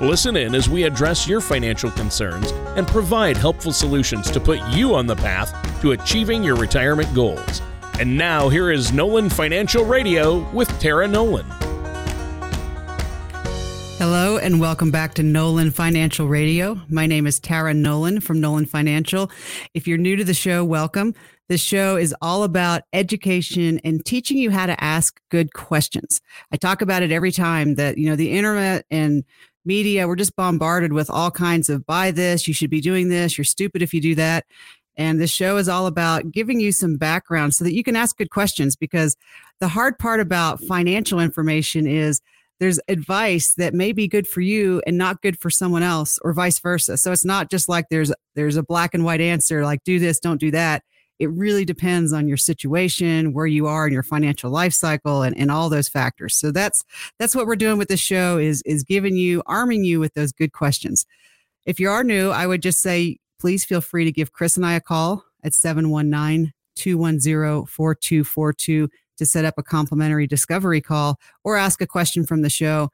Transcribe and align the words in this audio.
Listen 0.00 0.36
in 0.36 0.54
as 0.54 0.68
we 0.68 0.84
address 0.84 1.26
your 1.26 1.40
financial 1.40 1.90
concerns 1.90 2.52
and 2.76 2.86
provide 2.86 3.36
helpful 3.36 3.72
solutions 3.72 4.30
to 4.30 4.38
put 4.38 4.60
you 4.68 4.94
on 4.94 5.08
the 5.08 5.16
path 5.16 5.52
to 5.80 5.90
achieving 5.90 6.44
your 6.44 6.54
retirement 6.54 7.12
goals. 7.16 7.60
And 7.98 8.16
now, 8.16 8.48
here 8.48 8.70
is 8.70 8.92
Nolan 8.92 9.28
Financial 9.28 9.84
Radio 9.84 10.48
with 10.52 10.68
Tara 10.78 11.08
Nolan. 11.08 11.46
Hello, 13.98 14.38
and 14.38 14.60
welcome 14.60 14.92
back 14.92 15.14
to 15.14 15.24
Nolan 15.24 15.72
Financial 15.72 16.28
Radio. 16.28 16.80
My 16.88 17.06
name 17.06 17.26
is 17.26 17.40
Tara 17.40 17.74
Nolan 17.74 18.20
from 18.20 18.40
Nolan 18.40 18.66
Financial. 18.66 19.32
If 19.74 19.88
you're 19.88 19.98
new 19.98 20.14
to 20.14 20.22
the 20.22 20.32
show, 20.32 20.64
welcome. 20.64 21.12
This 21.48 21.60
show 21.60 21.96
is 21.96 22.14
all 22.22 22.44
about 22.44 22.82
education 22.92 23.80
and 23.82 24.04
teaching 24.04 24.38
you 24.38 24.52
how 24.52 24.66
to 24.66 24.84
ask 24.84 25.20
good 25.30 25.54
questions. 25.54 26.20
I 26.52 26.56
talk 26.56 26.82
about 26.82 27.02
it 27.02 27.10
every 27.10 27.32
time 27.32 27.74
that, 27.74 27.98
you 27.98 28.08
know, 28.08 28.14
the 28.14 28.30
internet 28.30 28.84
and 28.92 29.24
media, 29.68 30.08
we're 30.08 30.16
just 30.16 30.34
bombarded 30.34 30.92
with 30.92 31.08
all 31.08 31.30
kinds 31.30 31.68
of 31.68 31.86
buy 31.86 32.10
this, 32.10 32.48
you 32.48 32.54
should 32.54 32.70
be 32.70 32.80
doing 32.80 33.08
this, 33.08 33.38
you're 33.38 33.44
stupid 33.44 33.82
if 33.82 33.94
you 33.94 34.00
do 34.00 34.16
that. 34.16 34.44
And 34.96 35.20
this 35.20 35.30
show 35.30 35.58
is 35.58 35.68
all 35.68 35.86
about 35.86 36.32
giving 36.32 36.58
you 36.58 36.72
some 36.72 36.96
background 36.96 37.54
so 37.54 37.62
that 37.62 37.72
you 37.72 37.84
can 37.84 37.94
ask 37.94 38.16
good 38.16 38.30
questions 38.30 38.74
because 38.74 39.16
the 39.60 39.68
hard 39.68 39.96
part 39.96 40.18
about 40.18 40.60
financial 40.60 41.20
information 41.20 41.86
is 41.86 42.20
there's 42.58 42.80
advice 42.88 43.54
that 43.54 43.74
may 43.74 43.92
be 43.92 44.08
good 44.08 44.26
for 44.26 44.40
you 44.40 44.82
and 44.86 44.98
not 44.98 45.22
good 45.22 45.38
for 45.38 45.50
someone 45.50 45.84
else 45.84 46.18
or 46.22 46.32
vice 46.32 46.58
versa. 46.58 46.96
So 46.96 47.12
it's 47.12 47.24
not 47.24 47.48
just 47.48 47.68
like 47.68 47.86
there's 47.88 48.12
there's 48.34 48.56
a 48.56 48.64
black 48.64 48.94
and 48.94 49.04
white 49.04 49.20
answer 49.20 49.64
like 49.64 49.84
do 49.84 50.00
this, 50.00 50.18
don't 50.18 50.40
do 50.40 50.50
that. 50.50 50.82
It 51.18 51.30
really 51.30 51.64
depends 51.64 52.12
on 52.12 52.28
your 52.28 52.36
situation, 52.36 53.32
where 53.32 53.46
you 53.46 53.66
are 53.66 53.86
in 53.86 53.92
your 53.92 54.02
financial 54.02 54.50
life 54.50 54.72
cycle 54.72 55.22
and, 55.22 55.36
and 55.36 55.50
all 55.50 55.68
those 55.68 55.88
factors. 55.88 56.36
So 56.36 56.50
that's 56.50 56.84
that's 57.18 57.34
what 57.34 57.46
we're 57.46 57.56
doing 57.56 57.78
with 57.78 57.88
this 57.88 58.00
show 58.00 58.38
is 58.38 58.62
is 58.62 58.84
giving 58.84 59.16
you 59.16 59.42
arming 59.46 59.84
you 59.84 60.00
with 60.00 60.14
those 60.14 60.32
good 60.32 60.52
questions. 60.52 61.06
If 61.66 61.80
you 61.80 61.90
are 61.90 62.04
new, 62.04 62.30
I 62.30 62.46
would 62.46 62.62
just 62.62 62.80
say 62.80 63.18
please 63.40 63.64
feel 63.64 63.80
free 63.80 64.04
to 64.04 64.12
give 64.12 64.32
Chris 64.32 64.56
and 64.56 64.66
I 64.66 64.74
a 64.74 64.80
call 64.80 65.24
at 65.44 65.54
719 65.54 66.52
210 66.76 67.66
4242 67.66 68.88
to 69.18 69.26
set 69.26 69.44
up 69.44 69.54
a 69.58 69.62
complimentary 69.62 70.26
discovery 70.26 70.80
call 70.80 71.20
or 71.44 71.56
ask 71.56 71.80
a 71.80 71.86
question 71.86 72.24
from 72.24 72.42
the 72.42 72.50
show. 72.50 72.90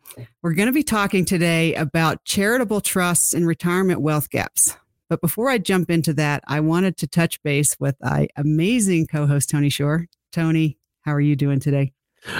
we're 0.42 0.52
going 0.52 0.66
to 0.66 0.72
be 0.72 0.82
talking 0.82 1.24
today 1.24 1.74
about 1.74 2.24
charitable 2.26 2.82
trusts 2.82 3.32
and 3.32 3.46
retirement 3.46 4.02
wealth 4.02 4.28
gaps. 4.28 4.76
But 5.10 5.20
before 5.20 5.50
I 5.50 5.58
jump 5.58 5.90
into 5.90 6.14
that, 6.14 6.44
I 6.46 6.60
wanted 6.60 6.96
to 6.98 7.08
touch 7.08 7.42
base 7.42 7.76
with 7.80 7.96
my 8.00 8.28
amazing 8.36 9.08
co 9.08 9.26
host, 9.26 9.50
Tony 9.50 9.68
Shore. 9.68 10.06
Tony, 10.30 10.78
how 11.02 11.12
are 11.12 11.20
you 11.20 11.34
doing 11.34 11.58
today? 11.58 11.92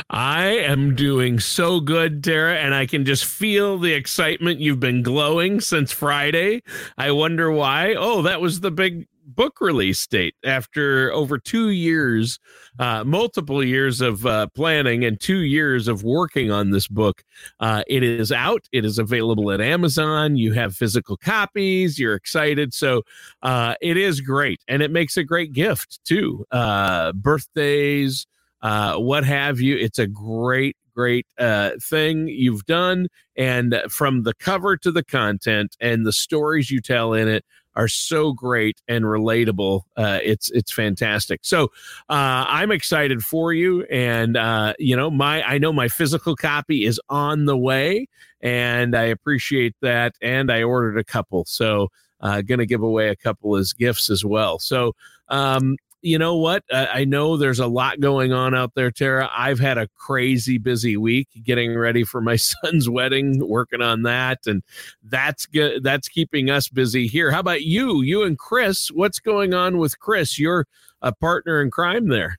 I 0.09 0.47
am 0.47 0.95
doing 0.95 1.41
so 1.41 1.81
good, 1.81 2.23
Tara, 2.23 2.59
and 2.59 2.73
I 2.73 2.87
can 2.87 3.05
just 3.05 3.25
feel 3.25 3.77
the 3.77 3.93
excitement. 3.93 4.61
You've 4.61 4.79
been 4.79 5.03
glowing 5.03 5.61
since 5.61 5.91
Friday. 5.91 6.63
I 6.97 7.11
wonder 7.11 7.51
why. 7.51 7.95
Oh, 7.99 8.23
that 8.23 8.41
was 8.41 8.61
the 8.61 8.71
big 8.71 9.09
book 9.35 9.61
release 9.61 10.07
date 10.07 10.35
after 10.45 11.13
over 11.13 11.39
two 11.39 11.71
years, 11.71 12.39
uh, 12.79 13.05
multiple 13.05 13.65
years 13.65 14.01
of 14.01 14.27
uh, 14.27 14.47
planning 14.55 15.05
and 15.05 15.21
two 15.21 15.41
years 15.41 15.89
of 15.89 16.03
working 16.03 16.51
on 16.51 16.71
this 16.71 16.89
book. 16.89 17.23
Uh, 17.61 17.83
it 17.87 18.03
is 18.03 18.33
out. 18.33 18.69
It 18.73 18.85
is 18.85 18.99
available 18.99 19.51
at 19.51 19.61
Amazon. 19.61 20.37
You 20.37 20.53
have 20.53 20.75
physical 20.75 21.17
copies. 21.17 21.99
You're 21.99 22.15
excited. 22.15 22.75
So 22.75 23.03
uh, 23.43 23.75
it 23.81 23.97
is 23.97 24.21
great. 24.21 24.61
And 24.69 24.83
it 24.83 24.91
makes 24.91 25.17
a 25.17 25.25
great 25.25 25.53
gift 25.53 26.01
too. 26.05 26.45
Uh, 26.51 27.13
birthdays, 27.13 28.27
uh, 28.63 28.97
what 28.97 29.25
have 29.25 29.61
you. 29.61 29.77
It's 29.77 29.99
a 29.99 30.07
great, 30.07 30.77
great 30.95 31.27
uh, 31.39 31.71
thing 31.83 32.29
you've 32.29 32.67
done. 32.67 33.09
And 33.37 33.83
from 33.89 34.25
the 34.25 34.35
cover 34.35 34.77
to 34.79 34.93
the 34.93 35.05
content 35.05 35.77
and 35.81 36.05
the 36.05 36.13
stories 36.13 36.71
you 36.71 36.81
tell 36.81 37.15
in 37.15 37.29
it 37.29 37.45
are 37.77 37.89
so 37.89 38.33
great 38.33 38.81
and 38.89 39.05
relatable. 39.05 39.83
Uh, 39.97 40.19
it's 40.23 40.51
it's 40.51 40.73
fantastic. 40.73 41.41
So 41.43 41.65
uh, 42.09 42.45
I'm 42.49 42.71
excited 42.71 43.25
for 43.25 43.53
you, 43.53 43.85
and 43.85 44.37
uh, 44.37 44.75
you 44.79 44.97
know 44.97 45.11
my 45.11 45.43
I 45.43 45.59
know 45.59 45.73
my 45.73 45.89
physical 45.89 46.37
copy 46.37 46.85
is 46.85 47.01
on 47.09 47.45
the 47.45 47.57
way, 47.57 48.09
and 48.41 48.97
I 48.97 49.05
appreciate 49.05 49.75
that. 49.83 50.15
And 50.21 50.51
I 50.51 50.63
ordered 50.63 50.99
a 50.99 51.05
couple, 51.05 51.45
so 51.45 51.91
uh, 52.21 52.43
going 52.43 52.59
to 52.59 52.67
give 52.67 52.83
away 52.83 53.09
a 53.09 53.17
couple 53.17 53.57
as 53.57 53.73
gifts 53.73 54.11
as 54.11 54.25
well. 54.25 54.59
So 54.59 54.95
um, 55.29 55.77
you 56.03 56.19
know 56.19 56.37
what? 56.37 56.65
Uh, 56.71 56.87
I 56.93 57.05
know 57.05 57.37
there's 57.37 57.59
a 57.59 57.67
lot 57.67 58.01
going 58.01 58.33
on 58.33 58.55
out 58.55 58.75
there, 58.75 58.91
Tara. 58.91 59.31
I've 59.37 59.59
had 59.59 59.79
a 59.79 59.89
crazy 59.97 60.59
busy 60.59 60.97
week 60.97 61.29
getting 61.43 61.77
ready 61.77 62.05
for 62.05 62.21
my 62.21 62.37
son's 62.65 62.89
wedding, 62.89 63.47
working 63.47 63.83
on 63.83 64.03
that, 64.03 64.39
and 64.47 64.63
that's 65.03 65.47
good. 65.47 65.83
That's 65.83 66.09
keeping 66.09 66.51
us 66.51 66.69
busy 66.69 67.07
here. 67.07 67.31
How 67.31 67.41
about 67.41 67.63
you? 67.63 68.03
You 68.03 68.23
and 68.23 68.39
Chris, 68.39 68.89
what's 68.89 69.19
going 69.19 69.55
on 69.55 69.79
with 69.79 69.99
Chris? 69.99 70.39
You're 70.39 70.67
a 71.03 71.13
partner 71.13 71.63
in 71.63 71.71
crime 71.71 72.09
there. 72.09 72.37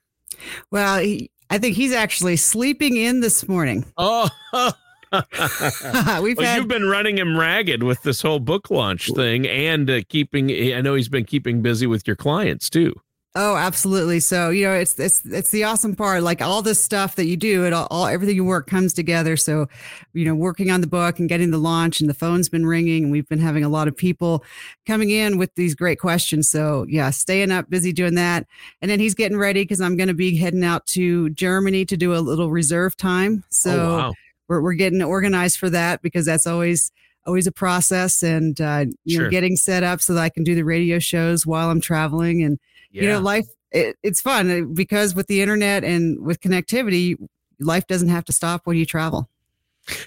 Well, 0.70 0.98
he, 0.98 1.30
I 1.50 1.58
think 1.58 1.76
he's 1.76 1.92
actually 1.92 2.36
sleeping 2.36 2.96
in 2.96 3.20
this 3.20 3.48
morning. 3.48 3.84
Oh. 3.98 4.72
We've 6.22 6.38
well, 6.38 6.46
had, 6.46 6.56
you've 6.56 6.68
been 6.68 6.88
running 6.88 7.18
him 7.18 7.36
ragged 7.36 7.82
with 7.82 8.02
this 8.02 8.22
whole 8.22 8.40
book 8.40 8.70
launch 8.70 9.10
thing 9.12 9.46
and 9.46 9.90
uh, 9.90 10.00
keeping 10.08 10.50
I 10.72 10.80
know 10.80 10.94
he's 10.94 11.10
been 11.10 11.26
keeping 11.26 11.60
busy 11.60 11.86
with 11.86 12.06
your 12.06 12.16
clients 12.16 12.70
too. 12.70 12.94
Oh, 13.34 13.56
absolutely. 13.56 14.20
So, 14.20 14.50
you 14.50 14.66
know, 14.66 14.74
it's 14.74 14.98
it's 14.98 15.24
it's 15.24 15.50
the 15.50 15.64
awesome 15.64 15.96
part. 15.96 16.22
Like 16.22 16.42
all 16.42 16.60
this 16.60 16.84
stuff 16.84 17.16
that 17.16 17.24
you 17.24 17.38
do, 17.38 17.64
it 17.64 17.72
all, 17.72 17.86
all, 17.90 18.06
everything 18.06 18.36
you 18.36 18.44
work 18.44 18.66
comes 18.66 18.92
together. 18.92 19.38
So, 19.38 19.68
you 20.12 20.26
know, 20.26 20.34
working 20.34 20.70
on 20.70 20.82
the 20.82 20.86
book 20.86 21.18
and 21.18 21.30
getting 21.30 21.50
the 21.50 21.56
launch 21.56 21.98
and 21.98 22.10
the 22.10 22.14
phone's 22.14 22.50
been 22.50 22.66
ringing 22.66 23.04
and 23.04 23.12
we've 23.12 23.28
been 23.28 23.38
having 23.38 23.64
a 23.64 23.70
lot 23.70 23.88
of 23.88 23.96
people 23.96 24.44
coming 24.86 25.08
in 25.08 25.38
with 25.38 25.54
these 25.54 25.74
great 25.74 25.98
questions. 25.98 26.50
So, 26.50 26.84
yeah, 26.90 27.08
staying 27.08 27.50
up 27.50 27.70
busy 27.70 27.90
doing 27.90 28.16
that. 28.16 28.46
And 28.82 28.90
then 28.90 29.00
he's 29.00 29.14
getting 29.14 29.38
ready 29.38 29.64
cuz 29.64 29.80
I'm 29.80 29.96
going 29.96 30.08
to 30.08 30.14
be 30.14 30.36
heading 30.36 30.62
out 30.62 30.86
to 30.88 31.30
Germany 31.30 31.86
to 31.86 31.96
do 31.96 32.14
a 32.14 32.20
little 32.20 32.50
reserve 32.50 32.98
time. 32.98 33.44
Oh, 33.44 33.46
so, 33.48 33.70
oh, 33.70 33.96
wow. 33.96 34.12
we're 34.48 34.60
we're 34.60 34.74
getting 34.74 35.02
organized 35.02 35.56
for 35.56 35.70
that 35.70 36.02
because 36.02 36.26
that's 36.26 36.46
always 36.46 36.92
always 37.26 37.46
a 37.46 37.52
process 37.52 38.22
and 38.22 38.60
uh, 38.60 38.84
you 39.04 39.16
sure. 39.16 39.24
know 39.24 39.30
getting 39.30 39.56
set 39.56 39.82
up 39.82 40.00
so 40.00 40.14
that 40.14 40.20
I 40.20 40.28
can 40.28 40.44
do 40.44 40.54
the 40.54 40.64
radio 40.64 40.98
shows 40.98 41.46
while 41.46 41.70
I'm 41.70 41.80
traveling 41.80 42.42
and 42.42 42.58
yeah. 42.90 43.02
you 43.02 43.08
know 43.08 43.20
life 43.20 43.46
it, 43.70 43.96
it's 44.02 44.20
fun 44.20 44.50
uh, 44.50 44.64
because 44.64 45.14
with 45.14 45.26
the 45.26 45.40
internet 45.40 45.84
and 45.84 46.20
with 46.20 46.40
connectivity 46.40 47.16
life 47.60 47.86
doesn't 47.86 48.08
have 48.08 48.24
to 48.26 48.32
stop 48.32 48.62
when 48.64 48.76
you 48.76 48.86
travel 48.86 49.28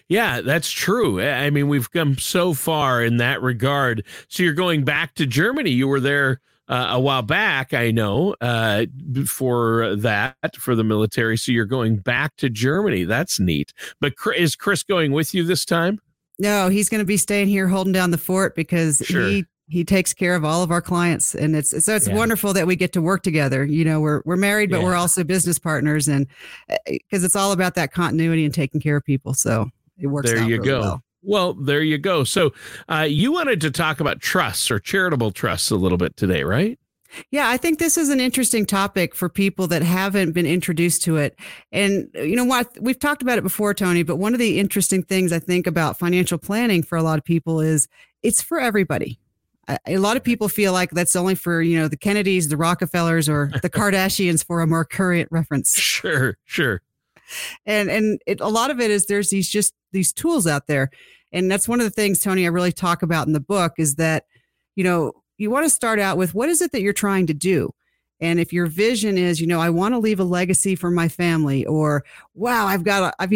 yeah, 0.07 0.41
that's 0.41 0.71
true. 0.71 1.21
I 1.21 1.49
mean, 1.49 1.67
we've 1.67 1.91
come 1.91 2.17
so 2.17 2.53
far 2.53 3.03
in 3.03 3.17
that 3.17 3.41
regard. 3.41 4.05
So 4.29 4.43
you're 4.43 4.53
going 4.53 4.85
back 4.85 5.15
to 5.15 5.25
Germany. 5.25 5.71
You 5.71 5.87
were 5.87 5.99
there 5.99 6.39
uh, 6.67 6.87
a 6.91 6.99
while 6.99 7.21
back, 7.21 7.73
I 7.73 7.91
know, 7.91 8.35
uh, 8.41 8.85
for 9.25 9.95
that, 9.97 10.55
for 10.57 10.75
the 10.75 10.83
military. 10.83 11.37
So 11.37 11.51
you're 11.51 11.65
going 11.65 11.97
back 11.97 12.35
to 12.37 12.49
Germany. 12.49 13.03
That's 13.03 13.39
neat. 13.39 13.73
But 13.99 14.13
is 14.35 14.55
Chris 14.55 14.83
going 14.83 15.11
with 15.11 15.33
you 15.33 15.43
this 15.43 15.65
time? 15.65 15.99
No, 16.39 16.69
he's 16.69 16.89
going 16.89 16.99
to 16.99 17.05
be 17.05 17.17
staying 17.17 17.47
here 17.47 17.67
holding 17.67 17.93
down 17.93 18.11
the 18.11 18.17
fort 18.17 18.55
because 18.55 19.01
sure. 19.05 19.27
he 19.27 19.45
he 19.67 19.83
takes 19.83 20.13
care 20.13 20.35
of 20.35 20.45
all 20.45 20.61
of 20.61 20.71
our 20.71 20.81
clients 20.81 21.33
and 21.33 21.55
it's 21.55 21.71
so 21.83 21.95
it's 21.95 22.07
yeah. 22.07 22.15
wonderful 22.15 22.53
that 22.53 22.67
we 22.67 22.75
get 22.75 22.93
to 22.93 23.01
work 23.01 23.23
together 23.23 23.65
you 23.65 23.83
know 23.83 23.99
we're 23.99 24.21
we're 24.25 24.35
married 24.35 24.69
but 24.69 24.77
yeah. 24.77 24.83
we're 24.83 24.95
also 24.95 25.23
business 25.23 25.57
partners 25.57 26.07
and 26.07 26.27
because 26.85 27.23
eh, 27.23 27.25
it's 27.25 27.35
all 27.35 27.51
about 27.51 27.73
that 27.75 27.91
continuity 27.91 28.45
and 28.45 28.53
taking 28.53 28.79
care 28.79 28.95
of 28.95 29.03
people 29.03 29.33
so 29.33 29.67
it 29.97 30.07
works 30.07 30.29
there 30.29 30.43
you 30.43 30.57
really 30.57 30.67
go 30.67 30.79
well. 30.81 31.03
well 31.23 31.53
there 31.55 31.81
you 31.81 31.97
go 31.97 32.23
so 32.23 32.53
uh, 32.89 33.07
you 33.09 33.31
wanted 33.31 33.59
to 33.59 33.71
talk 33.71 33.99
about 33.99 34.21
trusts 34.21 34.69
or 34.69 34.79
charitable 34.79 35.31
trusts 35.31 35.71
a 35.71 35.75
little 35.75 35.97
bit 35.97 36.15
today 36.15 36.43
right 36.43 36.77
Yeah, 37.31 37.49
I 37.49 37.57
think 37.57 37.79
this 37.79 37.97
is 37.97 38.09
an 38.09 38.19
interesting 38.19 38.65
topic 38.65 39.15
for 39.15 39.29
people 39.29 39.67
that 39.67 39.81
haven't 39.81 40.31
been 40.31 40.45
introduced 40.45 41.03
to 41.03 41.17
it. 41.17 41.37
And 41.71 42.09
you 42.13 42.35
know 42.35 42.45
what? 42.45 42.75
We've 42.79 42.99
talked 42.99 43.21
about 43.21 43.37
it 43.37 43.43
before, 43.43 43.73
Tony, 43.73 44.03
but 44.03 44.17
one 44.17 44.33
of 44.33 44.39
the 44.39 44.59
interesting 44.59 45.03
things 45.03 45.31
I 45.31 45.39
think 45.39 45.67
about 45.67 45.99
financial 45.99 46.37
planning 46.37 46.83
for 46.83 46.97
a 46.97 47.03
lot 47.03 47.17
of 47.17 47.25
people 47.25 47.59
is 47.61 47.87
it's 48.23 48.41
for 48.41 48.59
everybody. 48.59 49.19
A 49.87 49.97
lot 49.97 50.15
of 50.15 50.23
people 50.23 50.47
feel 50.47 50.73
like 50.73 50.91
that's 50.91 51.15
only 51.15 51.33
for, 51.33 51.61
you 51.61 51.79
know, 51.79 51.87
the 51.87 51.97
Kennedys, 51.97 52.49
the 52.49 52.57
Rockefellers, 52.57 53.27
or 53.27 53.51
the 53.61 53.69
Kardashians 53.71 54.45
for 54.45 54.61
a 54.61 54.67
more 54.67 54.85
current 54.85 55.27
reference. 55.31 55.75
Sure, 55.75 56.37
sure. 56.45 56.81
And 57.65 57.89
and 57.89 58.21
it, 58.27 58.39
a 58.41 58.47
lot 58.47 58.69
of 58.69 58.79
it 58.79 58.91
is 58.91 59.07
there's 59.07 59.31
these 59.31 59.49
just 59.49 59.73
these 59.91 60.13
tools 60.13 60.45
out 60.45 60.67
there. 60.67 60.91
And 61.31 61.49
that's 61.49 61.67
one 61.67 61.79
of 61.81 61.85
the 61.85 61.91
things, 61.91 62.21
Tony, 62.21 62.45
I 62.45 62.49
really 62.49 62.71
talk 62.71 63.01
about 63.01 63.27
in 63.27 63.33
the 63.33 63.39
book 63.39 63.73
is 63.77 63.95
that, 63.95 64.25
you 64.75 64.83
know, 64.83 65.11
you 65.37 65.49
want 65.51 65.65
to 65.65 65.69
start 65.69 65.99
out 65.99 66.17
with 66.17 66.33
what 66.33 66.49
is 66.49 66.61
it 66.61 66.71
that 66.71 66.81
you're 66.81 66.93
trying 66.93 67.27
to 67.27 67.33
do? 67.33 67.73
And 68.21 68.39
if 68.39 68.53
your 68.53 68.67
vision 68.67 69.17
is, 69.17 69.41
you 69.41 69.47
know, 69.47 69.59
I 69.59 69.69
want 69.69 69.93
to 69.93 69.99
leave 69.99 70.19
a 70.19 70.23
legacy 70.23 70.75
for 70.75 70.89
my 70.89 71.09
family, 71.09 71.65
or 71.65 72.05
wow, 72.33 72.65
I've 72.65 72.83
got, 72.83 73.03
a, 73.03 73.21
I've 73.21 73.33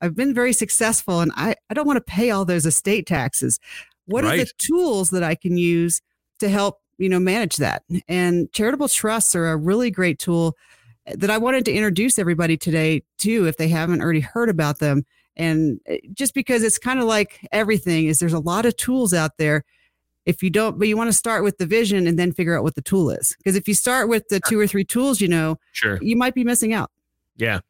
I've 0.00 0.14
been 0.14 0.32
very 0.32 0.52
successful, 0.52 1.20
and 1.20 1.32
I, 1.34 1.56
I 1.70 1.74
don't 1.74 1.86
want 1.86 1.96
to 1.96 2.12
pay 2.12 2.30
all 2.30 2.44
those 2.44 2.64
estate 2.64 3.06
taxes. 3.06 3.58
What 4.06 4.24
right. 4.24 4.34
are 4.34 4.44
the 4.44 4.50
tools 4.58 5.10
that 5.10 5.24
I 5.24 5.34
can 5.34 5.56
use 5.56 6.00
to 6.38 6.48
help, 6.48 6.80
you 6.98 7.08
know, 7.08 7.18
manage 7.18 7.56
that? 7.56 7.82
And 8.06 8.50
charitable 8.52 8.88
trusts 8.88 9.34
are 9.34 9.48
a 9.48 9.56
really 9.56 9.90
great 9.90 10.20
tool 10.20 10.56
that 11.06 11.30
I 11.30 11.38
wanted 11.38 11.64
to 11.64 11.72
introduce 11.72 12.18
everybody 12.18 12.56
today 12.56 13.02
too, 13.18 13.46
if 13.46 13.56
they 13.56 13.68
haven't 13.68 14.00
already 14.00 14.20
heard 14.20 14.48
about 14.48 14.78
them. 14.78 15.04
And 15.36 15.80
eh, 15.86 15.98
just 16.12 16.34
because 16.34 16.62
it's 16.62 16.78
kind 16.78 17.00
of 17.00 17.06
like 17.06 17.46
everything 17.50 18.06
is, 18.06 18.18
there's 18.18 18.32
a 18.32 18.38
lot 18.38 18.66
of 18.66 18.76
tools 18.76 19.12
out 19.12 19.36
there 19.36 19.64
if 20.26 20.42
you 20.42 20.50
don't 20.50 20.78
but 20.78 20.88
you 20.88 20.96
want 20.96 21.08
to 21.08 21.16
start 21.16 21.44
with 21.44 21.58
the 21.58 21.66
vision 21.66 22.06
and 22.06 22.18
then 22.18 22.32
figure 22.32 22.56
out 22.56 22.62
what 22.62 22.74
the 22.74 22.82
tool 22.82 23.10
is. 23.10 23.34
Because 23.38 23.56
if 23.56 23.68
you 23.68 23.74
start 23.74 24.08
with 24.08 24.28
the 24.28 24.40
two 24.48 24.58
or 24.58 24.66
three 24.66 24.84
tools 24.84 25.20
you 25.20 25.28
know 25.28 25.58
sure. 25.72 25.98
you 26.02 26.16
might 26.16 26.34
be 26.34 26.44
missing 26.44 26.72
out. 26.72 26.90
Yeah. 27.36 27.60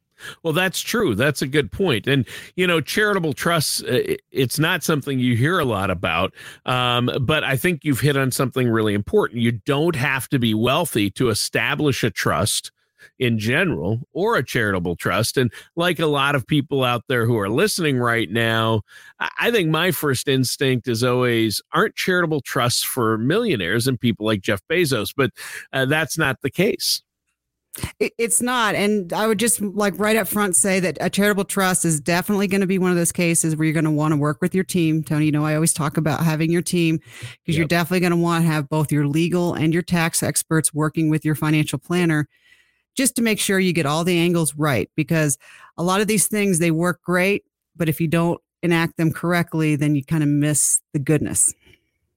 Well 0.41 0.53
that's 0.53 0.79
true. 0.79 1.15
That's 1.15 1.41
a 1.41 1.47
good 1.47 1.71
point. 1.71 2.07
And 2.07 2.25
you 2.55 2.67
know 2.67 2.81
charitable 2.81 3.33
trusts 3.33 3.83
uh, 3.83 4.15
it's 4.31 4.59
not 4.59 4.83
something 4.83 5.19
you 5.19 5.35
hear 5.35 5.59
a 5.59 5.65
lot 5.65 5.89
about 5.89 6.33
um, 6.65 7.09
but 7.21 7.43
i 7.43 7.57
think 7.57 7.83
you've 7.83 7.99
hit 7.99 8.17
on 8.17 8.31
something 8.31 8.69
really 8.69 8.93
important. 8.93 9.41
You 9.41 9.53
don't 9.53 9.95
have 9.95 10.29
to 10.29 10.39
be 10.39 10.53
wealthy 10.53 11.09
to 11.11 11.29
establish 11.29 12.03
a 12.03 12.09
trust 12.09 12.71
in 13.19 13.39
general 13.39 14.01
or 14.13 14.37
a 14.37 14.45
charitable 14.45 14.95
trust. 14.95 15.37
And 15.37 15.51
like 15.75 15.99
a 15.99 16.05
lot 16.05 16.35
of 16.35 16.47
people 16.47 16.83
out 16.83 17.03
there 17.07 17.25
who 17.25 17.37
are 17.39 17.49
listening 17.49 17.97
right 17.97 18.29
now, 18.29 18.81
I 19.39 19.51
think 19.51 19.69
my 19.69 19.91
first 19.91 20.27
instinct 20.27 20.87
is 20.87 21.03
always 21.03 21.61
aren't 21.71 21.95
charitable 21.95 22.41
trusts 22.41 22.83
for 22.83 23.17
millionaires 23.17 23.87
and 23.87 23.99
people 23.99 24.25
like 24.25 24.41
Jeff 24.41 24.61
Bezos, 24.69 25.13
but 25.15 25.31
uh, 25.71 25.85
that's 25.85 26.17
not 26.17 26.41
the 26.41 26.51
case. 26.51 27.01
It's 27.99 28.39
not. 28.39 28.75
And 28.75 29.11
I 29.13 29.25
would 29.25 29.39
just 29.39 29.59
like 29.59 29.97
right 29.97 30.15
up 30.15 30.27
front 30.27 30.55
say 30.55 30.79
that 30.79 30.97
a 31.01 31.09
charitable 31.09 31.45
trust 31.45 31.85
is 31.85 31.99
definitely 31.99 32.47
going 32.47 32.61
to 32.61 32.67
be 32.67 32.77
one 32.77 32.91
of 32.91 32.97
those 32.97 33.11
cases 33.11 33.55
where 33.55 33.65
you're 33.65 33.73
going 33.73 33.85
to 33.85 33.91
want 33.91 34.11
to 34.11 34.17
work 34.17 34.41
with 34.41 34.53
your 34.53 34.63
team. 34.63 35.03
Tony, 35.03 35.25
you 35.25 35.31
know, 35.31 35.43
I 35.43 35.55
always 35.55 35.73
talk 35.73 35.97
about 35.97 36.23
having 36.23 36.51
your 36.51 36.61
team 36.61 36.97
because 36.97 37.55
yep. 37.55 37.57
you're 37.57 37.67
definitely 37.67 38.01
going 38.01 38.11
to 38.11 38.17
want 38.17 38.43
to 38.43 38.51
have 38.51 38.69
both 38.69 38.91
your 38.91 39.07
legal 39.07 39.55
and 39.55 39.73
your 39.73 39.81
tax 39.81 40.21
experts 40.21 40.71
working 40.71 41.09
with 41.09 41.25
your 41.25 41.33
financial 41.33 41.79
planner 41.79 42.27
just 42.95 43.15
to 43.15 43.21
make 43.21 43.39
sure 43.39 43.59
you 43.59 43.73
get 43.73 43.85
all 43.85 44.03
the 44.03 44.17
angles 44.17 44.53
right 44.55 44.89
because 44.95 45.37
a 45.77 45.83
lot 45.83 46.01
of 46.01 46.07
these 46.07 46.27
things 46.27 46.59
they 46.59 46.71
work 46.71 47.01
great 47.03 47.43
but 47.75 47.89
if 47.89 47.99
you 47.99 48.07
don't 48.07 48.41
enact 48.61 48.97
them 48.97 49.11
correctly 49.11 49.75
then 49.75 49.95
you 49.95 50.03
kind 50.03 50.23
of 50.23 50.29
miss 50.29 50.81
the 50.93 50.99
goodness 50.99 51.53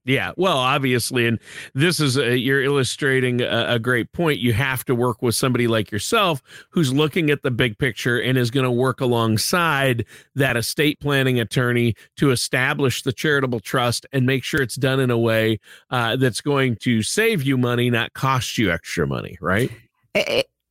yeah, 0.07 0.31
well, 0.37 0.57
obviously, 0.57 1.27
and 1.27 1.41
this 1.75 1.99
is 1.99 2.17
a, 2.17 2.39
you're 2.39 2.63
illustrating 2.63 3.41
a, 3.41 3.75
a, 3.75 3.79
great 3.81 4.13
point. 4.13 4.39
You 4.39 4.53
have 4.53 4.85
to 4.85 4.95
work 4.95 5.21
with 5.21 5.35
somebody 5.35 5.67
like 5.67 5.91
yourself 5.91 6.41
who's 6.71 6.93
looking 6.93 7.29
at 7.29 7.43
the 7.43 7.51
big 7.51 7.77
picture 7.77 8.17
and 8.23 8.39
is 8.39 8.53
going 8.53 8.63
to 8.63 8.71
work 8.71 9.01
alongside 9.01 10.07
that 10.37 10.57
estate 10.57 11.01
planning 11.01 11.41
attorney 11.41 11.97
to 12.19 12.31
establish 12.31 13.03
the 13.03 13.13
charitable 13.13 13.59
trust 13.59 14.07
and 14.13 14.27
make 14.27 14.45
sure 14.45 14.63
it's 14.63 14.77
done 14.77 15.01
in 15.01 15.11
a 15.11 15.19
way 15.19 15.59
uh, 15.91 16.15
that's 16.15 16.41
going 16.41 16.77
to 16.77 17.03
save 17.03 17.43
you 17.43 17.59
money, 17.59 17.91
not 17.91 18.13
cost 18.13 18.59
you 18.59 18.71
extra 18.71 19.09
money. 19.09 19.37
Right? 19.41 19.73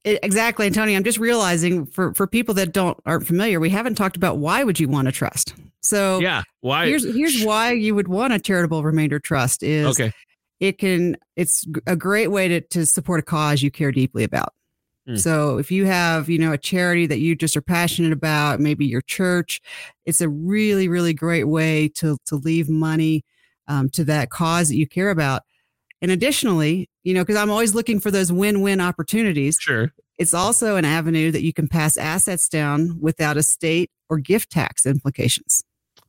Exactly, 0.06 0.68
and 0.68 0.76
Tony, 0.76 0.96
I'm 0.96 1.04
just 1.04 1.18
realizing 1.18 1.88
for 1.88 2.14
for 2.14 2.28
people 2.28 2.54
that 2.56 2.72
don't 2.74 2.96
aren't 3.08 3.26
familiar, 3.26 3.60
we 3.60 3.72
haven't 3.72 3.96
talked 3.96 4.16
about 4.16 4.38
why 4.38 4.64
would 4.64 4.80
you 4.80 4.88
want 4.88 5.08
a 5.08 5.12
trust. 5.12 5.56
So 5.82 6.20
yeah, 6.20 6.44
why? 6.62 6.86
Here's 6.86 7.04
here's 7.04 7.44
why 7.44 7.72
you 7.72 7.96
would 7.96 8.08
want 8.08 8.32
a 8.32 8.40
charitable 8.40 8.84
remainder 8.84 9.20
trust 9.20 9.64
is 9.64 9.88
okay. 9.88 10.12
It 10.60 10.78
can 10.78 11.18
it's 11.36 11.66
a 11.88 11.96
great 11.96 12.28
way 12.28 12.48
to 12.48 12.62
to 12.62 12.86
support 12.86 13.20
a 13.20 13.24
cause 13.24 13.64
you 13.64 13.72
care 13.72 13.92
deeply 13.92 14.24
about. 14.24 14.54
Mm. 15.10 15.20
So 15.20 15.58
if 15.58 15.72
you 15.72 15.86
have 15.86 16.30
you 16.30 16.38
know 16.38 16.54
a 16.54 16.58
charity 16.58 17.08
that 17.08 17.20
you 17.20 17.36
just 17.36 17.58
are 17.58 17.62
passionate 17.62 18.14
about, 18.14 18.60
maybe 18.60 18.86
your 18.86 19.02
church, 19.02 19.60
it's 20.06 20.22
a 20.22 20.30
really 20.30 20.88
really 20.88 21.16
great 21.16 21.46
way 21.46 21.88
to 21.96 22.18
to 22.28 22.36
leave 22.36 22.70
money 22.70 23.24
um, 23.68 23.90
to 23.90 24.04
that 24.04 24.30
cause 24.30 24.70
that 24.70 24.76
you 24.76 24.88
care 24.88 25.10
about. 25.10 25.42
And 26.06 26.12
additionally, 26.12 26.88
you 27.04 27.16
know, 27.16 27.24
because 27.24 27.36
I'm 27.36 27.50
always 27.50 27.74
looking 27.74 28.00
for 28.00 28.12
those 28.12 28.32
win 28.32 28.62
win 28.62 28.80
opportunities. 28.80 29.58
Sure. 29.60 29.92
It's 30.20 30.36
also 30.36 30.76
an 30.76 30.86
avenue 30.86 31.32
that 31.32 31.42
you 31.42 31.52
can 31.52 31.68
pass 31.68 31.98
assets 31.98 32.48
down 32.48 33.00
without 33.02 33.38
estate 33.38 33.90
or 34.08 34.20
gift 34.20 34.52
tax 34.52 34.86
implications. 34.86 35.64